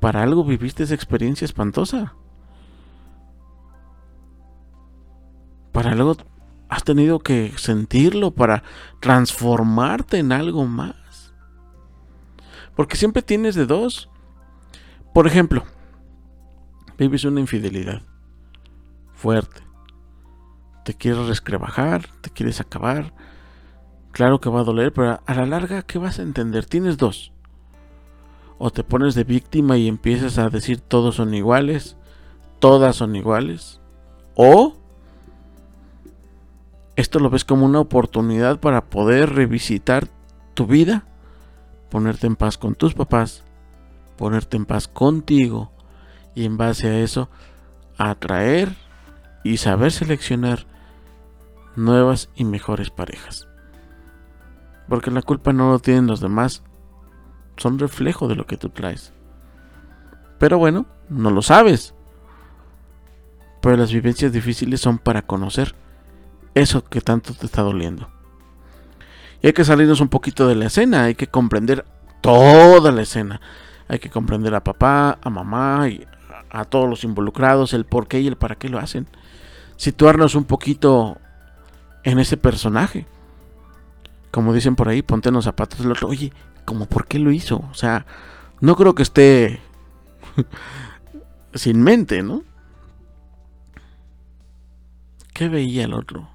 Para 0.00 0.22
algo 0.22 0.44
viviste 0.44 0.84
esa 0.84 0.94
experiencia 0.94 1.44
espantosa. 1.44 2.14
Para 5.72 5.92
algo 5.92 6.16
has 6.68 6.84
tenido 6.84 7.18
que 7.18 7.52
sentirlo 7.56 8.30
para 8.30 8.62
transformarte 9.00 10.18
en 10.18 10.32
algo 10.32 10.64
más. 10.64 10.96
Porque 12.76 12.96
siempre 12.96 13.22
tienes 13.22 13.54
de 13.56 13.66
dos. 13.66 14.08
Por 15.12 15.26
ejemplo, 15.26 15.64
vives 16.98 17.24
una 17.24 17.40
infidelidad 17.40 18.02
fuerte. 19.14 19.62
Te 20.84 20.94
quieres 20.94 21.26
rescrebajar, 21.26 22.06
te 22.20 22.30
quieres 22.30 22.60
acabar. 22.60 23.12
Claro 24.12 24.40
que 24.40 24.50
va 24.50 24.60
a 24.60 24.64
doler, 24.64 24.92
pero 24.92 25.20
a 25.26 25.34
la 25.34 25.46
larga, 25.46 25.82
¿qué 25.82 25.98
vas 25.98 26.18
a 26.18 26.22
entender? 26.22 26.66
Tienes 26.66 26.96
dos. 26.98 27.32
O 28.58 28.70
te 28.70 28.84
pones 28.84 29.14
de 29.14 29.24
víctima 29.24 29.76
y 29.78 29.88
empiezas 29.88 30.38
a 30.38 30.48
decir 30.48 30.80
todos 30.80 31.16
son 31.16 31.34
iguales, 31.34 31.96
todas 32.58 32.96
son 32.96 33.16
iguales. 33.16 33.80
O 34.34 34.76
esto 36.94 37.18
lo 37.18 37.30
ves 37.30 37.44
como 37.44 37.66
una 37.66 37.80
oportunidad 37.80 38.60
para 38.60 38.86
poder 38.86 39.34
revisitar 39.34 40.08
tu 40.54 40.66
vida 40.66 41.04
ponerte 41.96 42.26
en 42.26 42.36
paz 42.36 42.58
con 42.58 42.74
tus 42.74 42.92
papás, 42.92 43.42
ponerte 44.18 44.58
en 44.58 44.66
paz 44.66 44.86
contigo 44.86 45.72
y 46.34 46.44
en 46.44 46.58
base 46.58 46.88
a 46.88 46.98
eso 46.98 47.30
atraer 47.96 48.76
y 49.44 49.56
saber 49.56 49.92
seleccionar 49.92 50.66
nuevas 51.74 52.28
y 52.34 52.44
mejores 52.44 52.90
parejas. 52.90 53.48
Porque 54.90 55.10
la 55.10 55.22
culpa 55.22 55.54
no 55.54 55.70
lo 55.70 55.78
tienen 55.78 56.06
los 56.06 56.20
demás, 56.20 56.62
son 57.56 57.78
reflejo 57.78 58.28
de 58.28 58.34
lo 58.34 58.44
que 58.44 58.58
tú 58.58 58.68
traes. 58.68 59.14
Pero 60.38 60.58
bueno, 60.58 60.84
no 61.08 61.30
lo 61.30 61.40
sabes. 61.40 61.94
Pero 63.62 63.78
las 63.78 63.90
vivencias 63.90 64.32
difíciles 64.32 64.82
son 64.82 64.98
para 64.98 65.22
conocer 65.22 65.74
eso 66.52 66.84
que 66.84 67.00
tanto 67.00 67.32
te 67.32 67.46
está 67.46 67.62
doliendo. 67.62 68.10
Y 69.42 69.48
hay 69.48 69.52
que 69.52 69.64
salirnos 69.64 70.00
un 70.00 70.08
poquito 70.08 70.48
de 70.48 70.54
la 70.54 70.66
escena, 70.66 71.04
hay 71.04 71.14
que 71.14 71.26
comprender 71.26 71.84
toda 72.20 72.90
la 72.90 73.02
escena. 73.02 73.40
Hay 73.88 73.98
que 73.98 74.10
comprender 74.10 74.54
a 74.54 74.64
papá, 74.64 75.18
a 75.22 75.30
mamá 75.30 75.88
y 75.88 76.04
a, 76.50 76.64
todos 76.64 76.88
los 76.88 77.04
involucrados, 77.04 77.72
el 77.72 77.84
por 77.84 78.08
qué 78.08 78.20
y 78.20 78.26
el 78.26 78.36
para 78.36 78.56
qué 78.56 78.68
lo 78.68 78.78
hacen. 78.78 79.06
Situarnos 79.76 80.34
un 80.34 80.44
poquito 80.44 81.18
en 82.02 82.18
ese 82.18 82.36
personaje. 82.36 83.06
Como 84.30 84.52
dicen 84.52 84.74
por 84.76 84.88
ahí, 84.88 85.02
ponte 85.02 85.28
en 85.28 85.40
zapatos 85.40 85.80
del 85.80 85.92
otro. 85.92 86.08
Oye, 86.08 86.32
¿cómo 86.64 86.86
por 86.86 87.06
qué 87.06 87.18
lo 87.18 87.30
hizo? 87.30 87.64
O 87.70 87.74
sea, 87.74 88.06
no 88.60 88.74
creo 88.74 88.94
que 88.94 89.02
esté 89.02 89.60
sin 91.54 91.82
mente, 91.82 92.22
¿no? 92.22 92.42
¿Qué 95.32 95.48
veía 95.48 95.84
el 95.84 95.94
otro? 95.94 96.28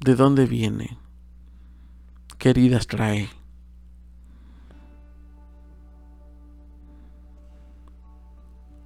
¿De 0.00 0.14
dónde 0.14 0.46
viene? 0.46 0.96
¿Qué 2.42 2.50
heridas 2.50 2.88
trae? 2.88 3.30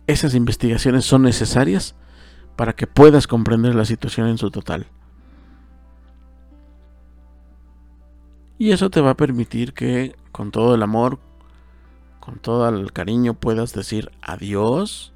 Esas 0.06 0.34
investigaciones 0.34 1.06
son 1.06 1.22
necesarias 1.22 1.94
para 2.54 2.74
que 2.74 2.86
puedas 2.86 3.26
comprender 3.26 3.74
la 3.74 3.86
situación 3.86 4.28
en 4.28 4.36
su 4.36 4.50
total. 4.50 4.88
Y 8.58 8.72
eso 8.72 8.90
te 8.90 9.00
va 9.00 9.12
a 9.12 9.16
permitir 9.16 9.72
que 9.72 10.14
con 10.32 10.50
todo 10.50 10.74
el 10.74 10.82
amor, 10.82 11.18
con 12.20 12.38
todo 12.38 12.68
el 12.68 12.92
cariño 12.92 13.32
puedas 13.32 13.72
decir 13.72 14.12
adiós 14.20 15.14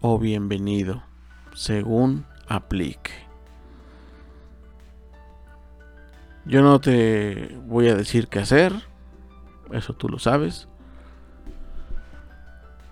o 0.00 0.16
bienvenido, 0.20 1.02
según 1.54 2.24
aplique. 2.46 3.27
Yo 6.48 6.62
no 6.62 6.80
te 6.80 7.54
voy 7.66 7.88
a 7.88 7.94
decir 7.94 8.28
qué 8.28 8.38
hacer, 8.38 8.72
eso 9.70 9.92
tú 9.92 10.08
lo 10.08 10.18
sabes. 10.18 10.66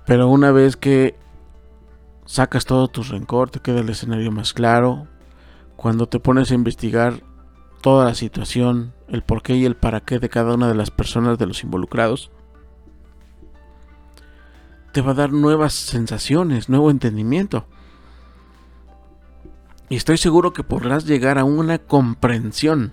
Pero 0.05 0.29
una 0.29 0.53
vez 0.53 0.77
que 0.77 1.17
sacas 2.27 2.67
todo 2.67 2.89
tu 2.89 3.03
rencor, 3.03 3.49
te 3.49 3.61
queda 3.61 3.81
el 3.81 3.89
escenario 3.89 4.31
más 4.31 4.53
claro. 4.53 5.07
Cuando 5.75 6.07
te 6.07 6.21
pones 6.21 6.51
a 6.51 6.55
investigar 6.55 7.23
toda 7.81 8.05
la 8.05 8.15
situación, 8.15 8.93
el 9.09 9.23
por 9.23 9.43
qué 9.43 9.57
y 9.57 9.65
el 9.65 9.75
para 9.75 10.01
qué 10.01 10.19
de 10.19 10.29
cada 10.29 10.53
una 10.53 10.69
de 10.69 10.75
las 10.75 10.91
personas 10.91 11.39
de 11.39 11.47
los 11.47 11.65
involucrados, 11.65 12.31
te 14.93 15.01
va 15.01 15.13
a 15.13 15.15
dar 15.15 15.33
nuevas 15.33 15.73
sensaciones, 15.73 16.69
nuevo 16.69 16.91
entendimiento. 16.91 17.67
Y 19.89 19.97
estoy 19.97 20.19
seguro 20.19 20.53
que 20.53 20.63
podrás 20.63 21.07
llegar 21.07 21.39
a 21.39 21.45
una 21.45 21.79
comprensión. 21.79 22.93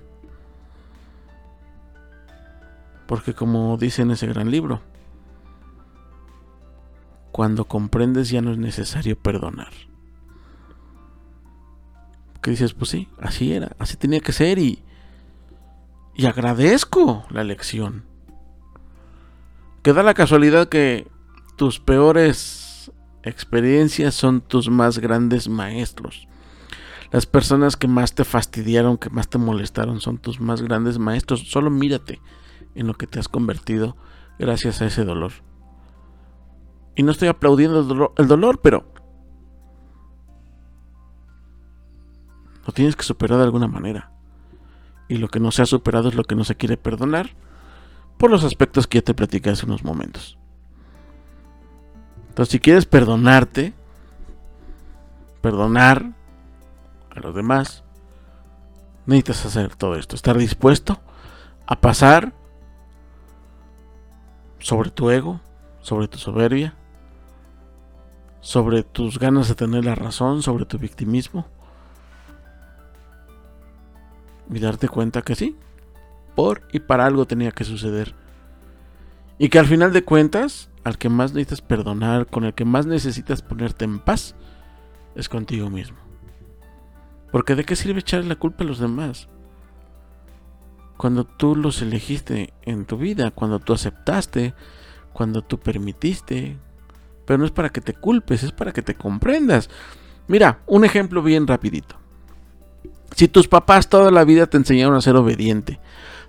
Porque 3.08 3.34
como 3.34 3.78
dice 3.78 4.02
en 4.02 4.12
ese 4.12 4.28
gran 4.28 4.50
libro, 4.50 4.82
cuando 7.32 7.66
comprendes 7.66 8.30
ya 8.30 8.42
no 8.42 8.52
es 8.52 8.58
necesario 8.58 9.18
perdonar. 9.18 9.72
Que 12.42 12.52
dices, 12.52 12.74
pues 12.74 12.92
sí, 12.92 13.10
así 13.20 13.54
era, 13.54 13.76
así 13.80 13.98
tenía 13.98 14.20
que 14.20 14.32
ser 14.32 14.60
y, 14.60 14.84
y 16.14 16.26
agradezco 16.26 17.26
la 17.30 17.44
lección. 17.44 18.06
Que 19.82 19.94
da 19.94 20.04
la 20.04 20.14
casualidad 20.14 20.70
que 20.70 21.08
tus 21.58 21.80
peores 21.80 22.92
experiencias 23.24 24.14
son 24.14 24.42
tus 24.42 24.70
más 24.70 25.00
grandes 25.00 25.50
maestros. 25.50 26.28
Las 27.12 27.26
personas 27.26 27.78
que 27.78 27.88
más 27.88 28.14
te 28.14 28.24
fastidiaron, 28.24 28.98
que 28.98 29.10
más 29.10 29.30
te 29.30 29.38
molestaron, 29.38 30.02
son 30.02 30.18
tus 30.18 30.40
más 30.40 30.62
grandes 30.62 31.00
maestros. 31.00 31.50
Solo 31.50 31.70
mírate 31.70 32.20
en 32.76 32.88
lo 32.88 32.94
que 32.94 33.08
te 33.08 33.20
has 33.20 33.28
convertido 33.28 33.96
gracias 34.40 34.82
a 34.82 34.86
ese 34.86 35.06
dolor. 35.06 35.32
Y 36.96 37.04
no 37.04 37.12
estoy 37.12 37.28
aplaudiendo 37.28 38.12
el 38.18 38.28
dolor, 38.28 38.62
pero 38.62 38.86
lo 42.66 42.74
tienes 42.74 42.96
que 42.96 43.04
superar 43.04 43.38
de 43.40 43.46
alguna 43.46 43.68
manera. 43.68 44.12
Y 45.08 45.18
lo 45.18 45.28
que 45.28 45.40
no 45.40 45.52
se 45.52 45.62
ha 45.62 45.66
superado 45.66 46.10
es 46.10 46.16
lo 46.16 46.24
que 46.24 46.36
no 46.36 46.44
se 46.44 46.56
quiere 46.56 46.78
perdonar 46.78 47.32
por 48.18 48.32
los 48.32 48.44
aspectos 48.44 48.88
que 48.88 49.00
ya 49.00 49.04
te 49.04 49.14
platicé 49.14 49.50
hace 49.50 49.66
unos 49.66 49.84
momentos. 49.84 50.38
Entonces, 52.30 52.52
si 52.52 52.60
quieres 52.60 52.86
perdonarte, 52.86 53.74
perdonar 55.42 56.14
a 57.16 57.20
los 57.20 57.36
demás, 57.36 57.84
necesitas 59.06 59.46
hacer 59.46 59.76
todo 59.76 59.96
esto. 59.96 60.16
Estar 60.16 60.38
dispuesto 60.38 61.02
a 61.68 61.80
pasar 61.80 62.34
sobre 64.64 64.92
tu 64.92 65.12
ego, 65.12 65.42
sobre 65.82 66.08
tu 66.08 66.18
soberbia, 66.18 66.74
sobre 68.40 68.84
tus 68.84 69.20
ganas 69.20 69.50
de 69.50 69.56
tener 69.56 69.84
la 69.84 69.94
razón, 69.94 70.42
sobre 70.42 70.66
tu 70.66 70.78
victimismo. 70.80 71.46
Y 74.50 74.60
darte 74.60 74.88
cuenta 74.88 75.22
que 75.22 75.36
sí, 75.36 75.58
por 76.34 76.62
y 76.72 76.80
para 76.80 77.06
algo 77.06 77.26
tenía 77.26 77.52
que 77.52 77.66
suceder. 77.66 78.16
Y 79.38 79.50
que 79.50 79.60
al 79.60 79.68
final 79.68 79.92
de 79.92 80.06
cuentas 80.06 80.70
al 80.86 80.98
que 80.98 81.10
más 81.10 81.34
necesitas 81.34 81.62
perdonar, 81.62 82.28
con 82.28 82.46
el 82.46 82.54
que 82.54 82.66
más 82.66 82.86
necesitas 82.86 83.42
ponerte 83.42 83.84
en 83.84 84.00
paz, 84.00 84.34
es 85.16 85.28
contigo 85.28 85.70
mismo. 85.70 85.98
Porque 87.34 87.56
de 87.56 87.66
qué 87.66 87.76
sirve 87.76 88.00
echarle 88.00 88.30
la 88.30 88.36
culpa 88.36 88.64
a 88.64 88.68
los 88.68 88.80
demás? 88.80 89.28
Cuando 91.04 91.26
tú 91.26 91.58
los 91.58 91.82
elegiste 91.82 92.54
en 92.62 92.86
tu 92.86 92.96
vida, 92.96 93.32
cuando 93.32 93.60
tú 93.60 93.74
aceptaste, 93.74 94.54
cuando 95.12 95.42
tú 95.42 95.60
permitiste. 95.60 96.58
Pero 97.26 97.40
no 97.40 97.44
es 97.44 97.52
para 97.52 97.72
que 97.72 97.82
te 97.82 97.94
culpes, 97.94 98.42
es 98.42 98.54
para 98.54 98.72
que 98.72 98.82
te 98.82 98.96
comprendas. 98.96 99.70
Mira, 100.30 100.62
un 100.66 100.86
ejemplo 100.86 101.22
bien 101.22 101.46
rapidito. 101.46 101.98
Si 103.18 103.28
tus 103.28 103.50
papás 103.50 103.90
toda 103.90 104.12
la 104.12 104.24
vida 104.24 104.48
te 104.48 104.56
enseñaron 104.56 104.96
a 104.96 105.02
ser 105.02 105.18
obediente, 105.18 105.82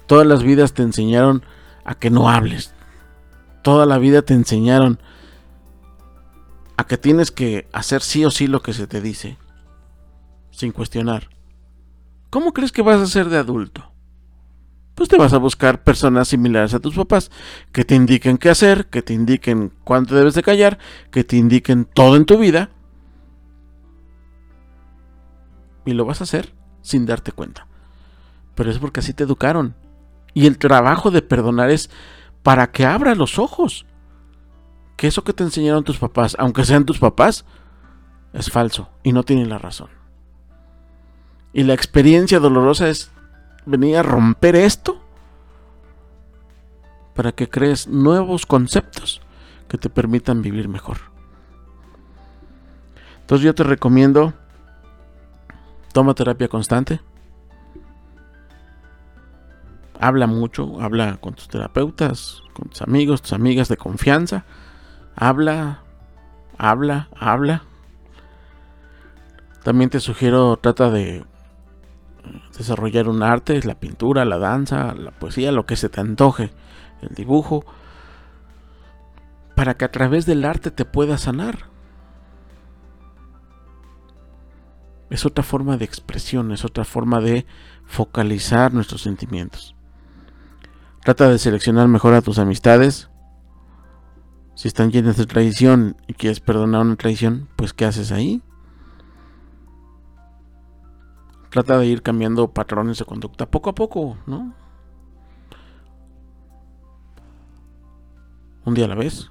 todas 0.09 0.27
las 0.27 0.43
vidas 0.43 0.73
te 0.73 0.83
enseñaron 0.83 1.45
a 1.85 1.95
que 1.95 2.11
no 2.11 2.29
hables, 2.29 2.75
toda 3.63 3.87
la 3.87 3.99
vida 3.99 4.23
te 4.23 4.35
enseñaron 4.35 4.99
a 6.77 6.85
que 6.85 6.99
tienes 6.99 7.31
que 7.31 7.69
hacer 7.73 8.03
sí 8.03 8.25
o 8.25 8.33
sí 8.33 8.49
lo 8.49 8.61
que 8.61 8.73
se 8.73 8.89
te 8.89 9.01
dice, 9.01 9.39
sin 10.51 10.73
cuestionar. 10.73 11.29
¿Cómo 12.29 12.53
crees 12.53 12.73
que 12.73 12.83
vas 12.83 13.01
a 13.01 13.07
ser 13.07 13.29
de 13.29 13.39
adulto? 13.39 13.94
Pues 14.95 15.09
te 15.09 15.19
vas 15.19 15.33
a 15.33 15.39
buscar 15.39 15.83
personas 15.83 16.29
similares 16.29 16.73
a 16.75 16.79
tus 16.79 16.95
papás, 16.95 17.31
que 17.73 17.85
te 17.85 17.97
indiquen 17.97 18.39
qué 18.39 18.51
hacer, 18.51 18.87
que 18.87 19.03
te 19.03 19.13
indiquen 19.13 19.73
cuánto 19.83 20.15
debes 20.15 20.35
de 20.35 20.43
callar, 20.43 20.79
que 21.11 21.25
te 21.25 21.37
indiquen 21.37 21.85
todo 21.85 22.17
en 22.17 22.27
tu 22.27 22.39
vida. 22.39 22.71
Y 25.85 25.93
lo 25.93 26.05
vas 26.05 26.21
a 26.21 26.25
hacer 26.25 26.55
sin 26.81 27.07
darte 27.07 27.33
cuenta. 27.33 27.67
Pero 28.55 28.71
es 28.71 28.79
porque 28.79 29.01
así 29.01 29.13
te 29.13 29.25
educaron. 29.25 29.75
Y 30.33 30.47
el 30.47 30.59
trabajo 30.59 31.11
de 31.11 31.23
perdonar 31.23 31.71
es 31.71 31.91
para 32.43 32.71
que 32.71 32.87
abras 32.87 33.19
los 33.19 33.39
ojos. 33.39 33.87
Que 34.97 35.09
eso 35.09 35.25
que 35.25 35.33
te 35.33 35.43
enseñaron 35.43 35.83
tus 35.83 35.99
papás, 35.99 36.37
aunque 36.39 36.65
sean 36.65 36.85
tus 36.85 37.01
papás, 37.01 37.45
es 38.33 38.51
falso 38.51 38.91
y 39.03 39.13
no 39.13 39.25
tienen 39.25 39.49
la 39.49 39.59
razón. 39.59 39.89
Y 41.53 41.65
la 41.65 41.75
experiencia 41.75 42.39
dolorosa 42.39 42.89
es 42.89 43.11
venir 43.67 43.97
a 43.97 44.03
romper 44.03 44.57
esto 44.57 45.01
para 47.15 47.33
que 47.33 47.49
crees 47.49 47.87
nuevos 47.87 48.47
conceptos 48.47 49.21
que 49.69 49.79
te 49.79 49.89
permitan 49.89 50.43
vivir 50.43 50.69
mejor. 50.69 50.99
Entonces 53.21 53.45
yo 53.45 53.55
te 53.55 53.63
recomiendo, 53.63 54.35
toma 55.93 56.15
terapia 56.15 56.49
constante 56.49 57.01
habla 60.05 60.27
mucho, 60.27 60.81
habla 60.81 61.17
con 61.17 61.35
tus 61.35 61.49
terapeutas, 61.49 62.43
con 62.53 62.69
tus 62.69 62.83
amigos, 62.83 63.23
tus 63.23 63.33
amigas 63.33 63.69
de 63.69 63.77
confianza. 63.77 64.45
Habla, 65.17 65.81
habla, 66.59 67.09
habla. 67.19 67.63
También 69.63 69.91
te 69.91 70.01
sugiero, 70.01 70.59
trata 70.59 70.91
de 70.91 71.25
desarrollar 72.57 73.09
un 73.09 73.23
arte, 73.23 73.61
la 73.65 73.79
pintura, 73.79 74.25
la 74.25 74.39
danza, 74.39 74.95
la 74.95 75.11
poesía, 75.11 75.53
lo 75.53 75.67
que 75.67 75.77
se 75.77 75.89
te 75.89 76.01
antoje, 76.01 76.53
el 77.03 77.15
dibujo, 77.15 77.65
para 79.55 79.75
que 79.75 79.85
a 79.85 79.91
través 79.91 80.27
del 80.27 80.45
arte 80.45 80.71
te 80.71 80.85
puedas 80.85 81.23
sanar. 81.23 81.71
Es 85.11 85.25
otra 85.27 85.45
forma 85.45 85.77
de 85.77 85.85
expresión, 85.85 86.51
es 86.53 86.65
otra 86.65 86.85
forma 86.85 87.21
de 87.21 87.47
focalizar 87.85 88.73
nuestros 88.73 89.03
sentimientos. 89.03 89.77
Trata 91.05 91.29
de 91.29 91.39
seleccionar 91.39 91.87
mejor 91.87 92.15
a 92.15 92.23
tus 92.23 92.39
amistades. 92.39 93.11
Si 94.55 94.69
están 94.69 94.91
llenas 94.91 95.17
de 95.17 95.27
traición 95.27 95.97
y 96.07 96.15
quieres 96.15 96.41
perdonar 96.41 96.81
una 96.81 96.97
traición, 96.97 97.49
pues 97.57 97.73
¿qué 97.73 97.85
haces 97.85 98.11
ahí? 98.11 98.43
Trata 101.55 101.79
de 101.79 101.87
ir 101.87 102.03
cambiando 102.03 102.51
patrones 102.53 102.99
de 102.99 103.05
conducta 103.05 103.49
poco 103.49 103.71
a 103.71 103.77
poco, 103.77 104.19
¿no? 104.27 104.53
Un 108.65 108.75
día 108.75 108.87
a 108.87 108.89
la 108.89 108.97
vez. 108.97 109.31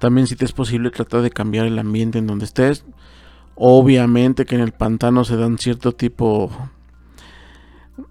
También 0.00 0.26
si 0.26 0.36
te 0.36 0.44
es 0.44 0.52
posible 0.52 0.90
trata 0.90 1.22
de 1.22 1.30
cambiar 1.30 1.64
el 1.64 1.78
ambiente 1.78 2.18
en 2.18 2.26
donde 2.26 2.44
estés. 2.44 2.84
Obviamente 3.54 4.44
que 4.44 4.54
en 4.54 4.60
el 4.60 4.72
pantano 4.72 5.24
se 5.24 5.38
dan 5.38 5.56
cierto 5.56 5.92
tipo 5.92 6.50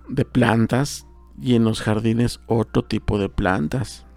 de 0.10 0.26
plantas 0.26 1.06
y 1.40 1.54
en 1.54 1.66
los 1.66 1.84
jardines 1.84 2.40
otro 2.48 2.84
tipo 2.84 3.20
de 3.20 3.30
plantas. 3.30 4.08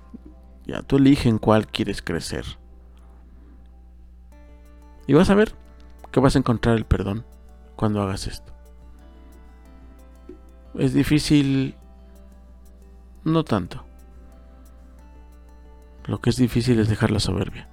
Ya 0.64 0.80
tú 0.80 0.96
eligen 0.96 1.36
cuál 1.36 1.66
quieres 1.66 2.00
crecer. 2.00 2.46
Y 5.06 5.12
vas 5.12 5.28
a 5.28 5.34
ver 5.34 5.65
que 6.16 6.20
vas 6.20 6.34
a 6.34 6.38
encontrar 6.38 6.76
el 6.76 6.86
perdón 6.86 7.26
cuando 7.76 8.00
hagas 8.00 8.26
esto. 8.26 8.50
Es 10.78 10.94
difícil, 10.94 11.74
no 13.22 13.44
tanto. 13.44 13.84
Lo 16.06 16.18
que 16.22 16.30
es 16.30 16.36
difícil 16.36 16.80
es 16.80 16.88
dejar 16.88 17.10
la 17.10 17.20
soberbia, 17.20 17.68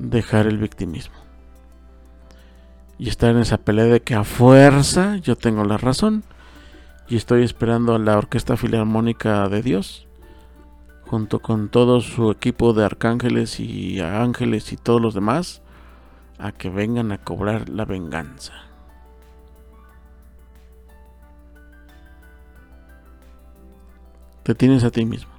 dejar 0.00 0.48
el 0.48 0.58
victimismo 0.58 1.14
y 2.98 3.08
estar 3.08 3.30
en 3.30 3.38
esa 3.38 3.58
pelea 3.58 3.84
de 3.84 4.02
que 4.02 4.16
a 4.16 4.24
fuerza 4.24 5.18
yo 5.18 5.36
tengo 5.36 5.62
la 5.62 5.76
razón 5.76 6.24
y 7.06 7.14
estoy 7.14 7.44
esperando 7.44 7.94
a 7.94 8.00
la 8.00 8.18
Orquesta 8.18 8.56
Filarmónica 8.56 9.48
de 9.48 9.62
Dios, 9.62 10.08
junto 11.02 11.38
con 11.38 11.68
todo 11.68 12.00
su 12.00 12.32
equipo 12.32 12.72
de 12.72 12.84
arcángeles 12.84 13.60
y 13.60 14.00
ángeles 14.00 14.72
y 14.72 14.76
todos 14.76 15.00
los 15.00 15.14
demás, 15.14 15.62
a 16.38 16.52
que 16.52 16.70
vengan 16.70 17.12
a 17.12 17.18
cobrar 17.18 17.68
la 17.68 17.84
venganza. 17.84 18.52
Te 24.42 24.54
tienes 24.54 24.84
a 24.84 24.90
ti 24.90 25.04
mismo. 25.04 25.32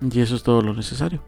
Y 0.00 0.20
eso 0.20 0.34
es 0.34 0.42
todo 0.42 0.62
lo 0.62 0.74
necesario. 0.74 1.22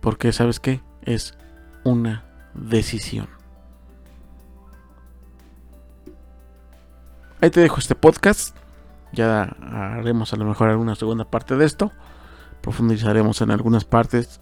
Porque 0.00 0.32
sabes 0.32 0.60
qué? 0.60 0.80
Es 1.02 1.38
una 1.84 2.24
decisión. 2.54 3.28
Ahí 7.40 7.50
te 7.50 7.60
dejo 7.60 7.78
este 7.78 7.94
podcast. 7.94 8.56
Ya 9.12 9.42
haremos 9.42 10.32
a 10.32 10.36
lo 10.36 10.44
mejor 10.44 10.68
alguna 10.68 10.94
segunda 10.94 11.24
parte 11.24 11.56
de 11.56 11.64
esto. 11.64 11.92
Profundizaremos 12.60 13.40
en 13.40 13.50
algunas 13.50 13.84
partes. 13.84 14.40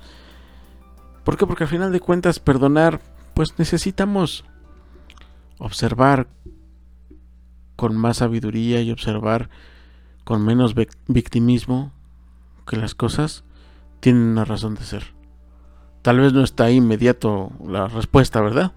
¿Por 1.29 1.37
qué? 1.37 1.47
Porque 1.47 1.65
al 1.65 1.69
final 1.69 1.93
de 1.93 2.01
cuentas 2.01 2.41
perdonar, 2.41 3.03
pues 3.35 3.59
necesitamos 3.59 4.47
observar 5.59 6.27
con 7.77 7.95
más 7.99 8.17
sabiduría 8.17 8.81
y 8.81 8.91
observar 8.91 9.51
con 10.25 10.43
menos 10.43 10.75
victimismo 11.07 11.93
que 12.67 12.79
las 12.79 12.95
cosas 12.95 13.45
tienen 14.01 14.23
una 14.23 14.47
razón 14.47 14.75
de 14.75 14.85
ser. 14.85 15.03
Tal 16.01 16.19
vez 16.19 16.33
no 16.33 16.43
está 16.43 16.65
ahí 16.65 16.77
inmediato 16.77 17.53
la 17.63 17.89
respuesta, 17.89 18.41
¿verdad? 18.41 18.73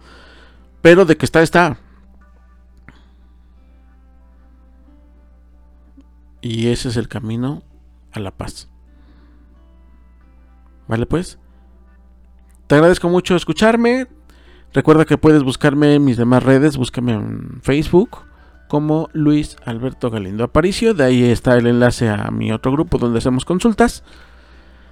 Pero 0.81 1.05
de 1.05 1.15
que 1.15 1.23
está, 1.23 1.41
está. 1.41 1.77
Y 6.41 6.67
ese 6.67 6.89
es 6.89 6.97
el 6.97 7.07
camino 7.07 7.63
a 8.11 8.19
la 8.19 8.31
paz. 8.31 8.67
¿Vale 10.89 11.05
pues? 11.05 11.39
Te 12.71 12.75
agradezco 12.75 13.09
mucho 13.09 13.35
escucharme. 13.35 14.07
Recuerda 14.73 15.03
que 15.03 15.17
puedes 15.17 15.43
buscarme 15.43 15.95
en 15.95 16.05
mis 16.05 16.15
demás 16.15 16.41
redes. 16.41 16.77
Búscame 16.77 17.11
en 17.11 17.59
Facebook 17.61 18.19
como 18.69 19.09
Luis 19.11 19.57
Alberto 19.65 20.09
Galindo 20.09 20.45
Aparicio. 20.45 20.93
De 20.93 21.03
ahí 21.03 21.25
está 21.25 21.57
el 21.57 21.67
enlace 21.67 22.07
a 22.07 22.31
mi 22.31 22.53
otro 22.53 22.71
grupo 22.71 22.97
donde 22.97 23.17
hacemos 23.17 23.43
consultas. 23.43 24.05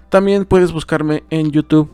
También 0.10 0.44
puedes 0.44 0.74
buscarme 0.74 1.24
en 1.30 1.52
YouTube 1.52 1.90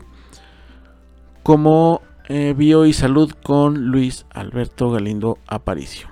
como 1.44 2.02
eh, 2.28 2.52
Bio 2.58 2.84
y 2.84 2.92
Salud 2.92 3.30
con 3.44 3.84
Luis 3.84 4.26
Alberto 4.30 4.90
Galindo 4.90 5.38
Aparicio. 5.46 6.08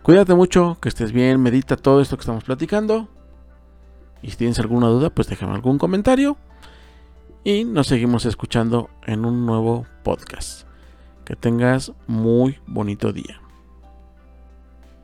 Cuídate 0.00 0.32
mucho, 0.32 0.78
que 0.80 0.88
estés 0.88 1.12
bien, 1.12 1.42
medita 1.42 1.76
todo 1.76 2.00
esto 2.00 2.16
que 2.16 2.22
estamos 2.22 2.44
platicando. 2.44 3.10
Y 4.22 4.30
si 4.30 4.38
tienes 4.38 4.58
alguna 4.58 4.86
duda, 4.86 5.10
pues 5.10 5.28
déjame 5.28 5.52
algún 5.52 5.76
comentario. 5.76 6.38
Y 7.42 7.64
nos 7.64 7.86
seguimos 7.86 8.26
escuchando 8.26 8.90
en 9.06 9.24
un 9.24 9.46
nuevo 9.46 9.86
podcast. 10.04 10.66
Que 11.24 11.36
tengas 11.36 11.92
muy 12.06 12.58
bonito 12.66 13.14
día. 13.14 13.40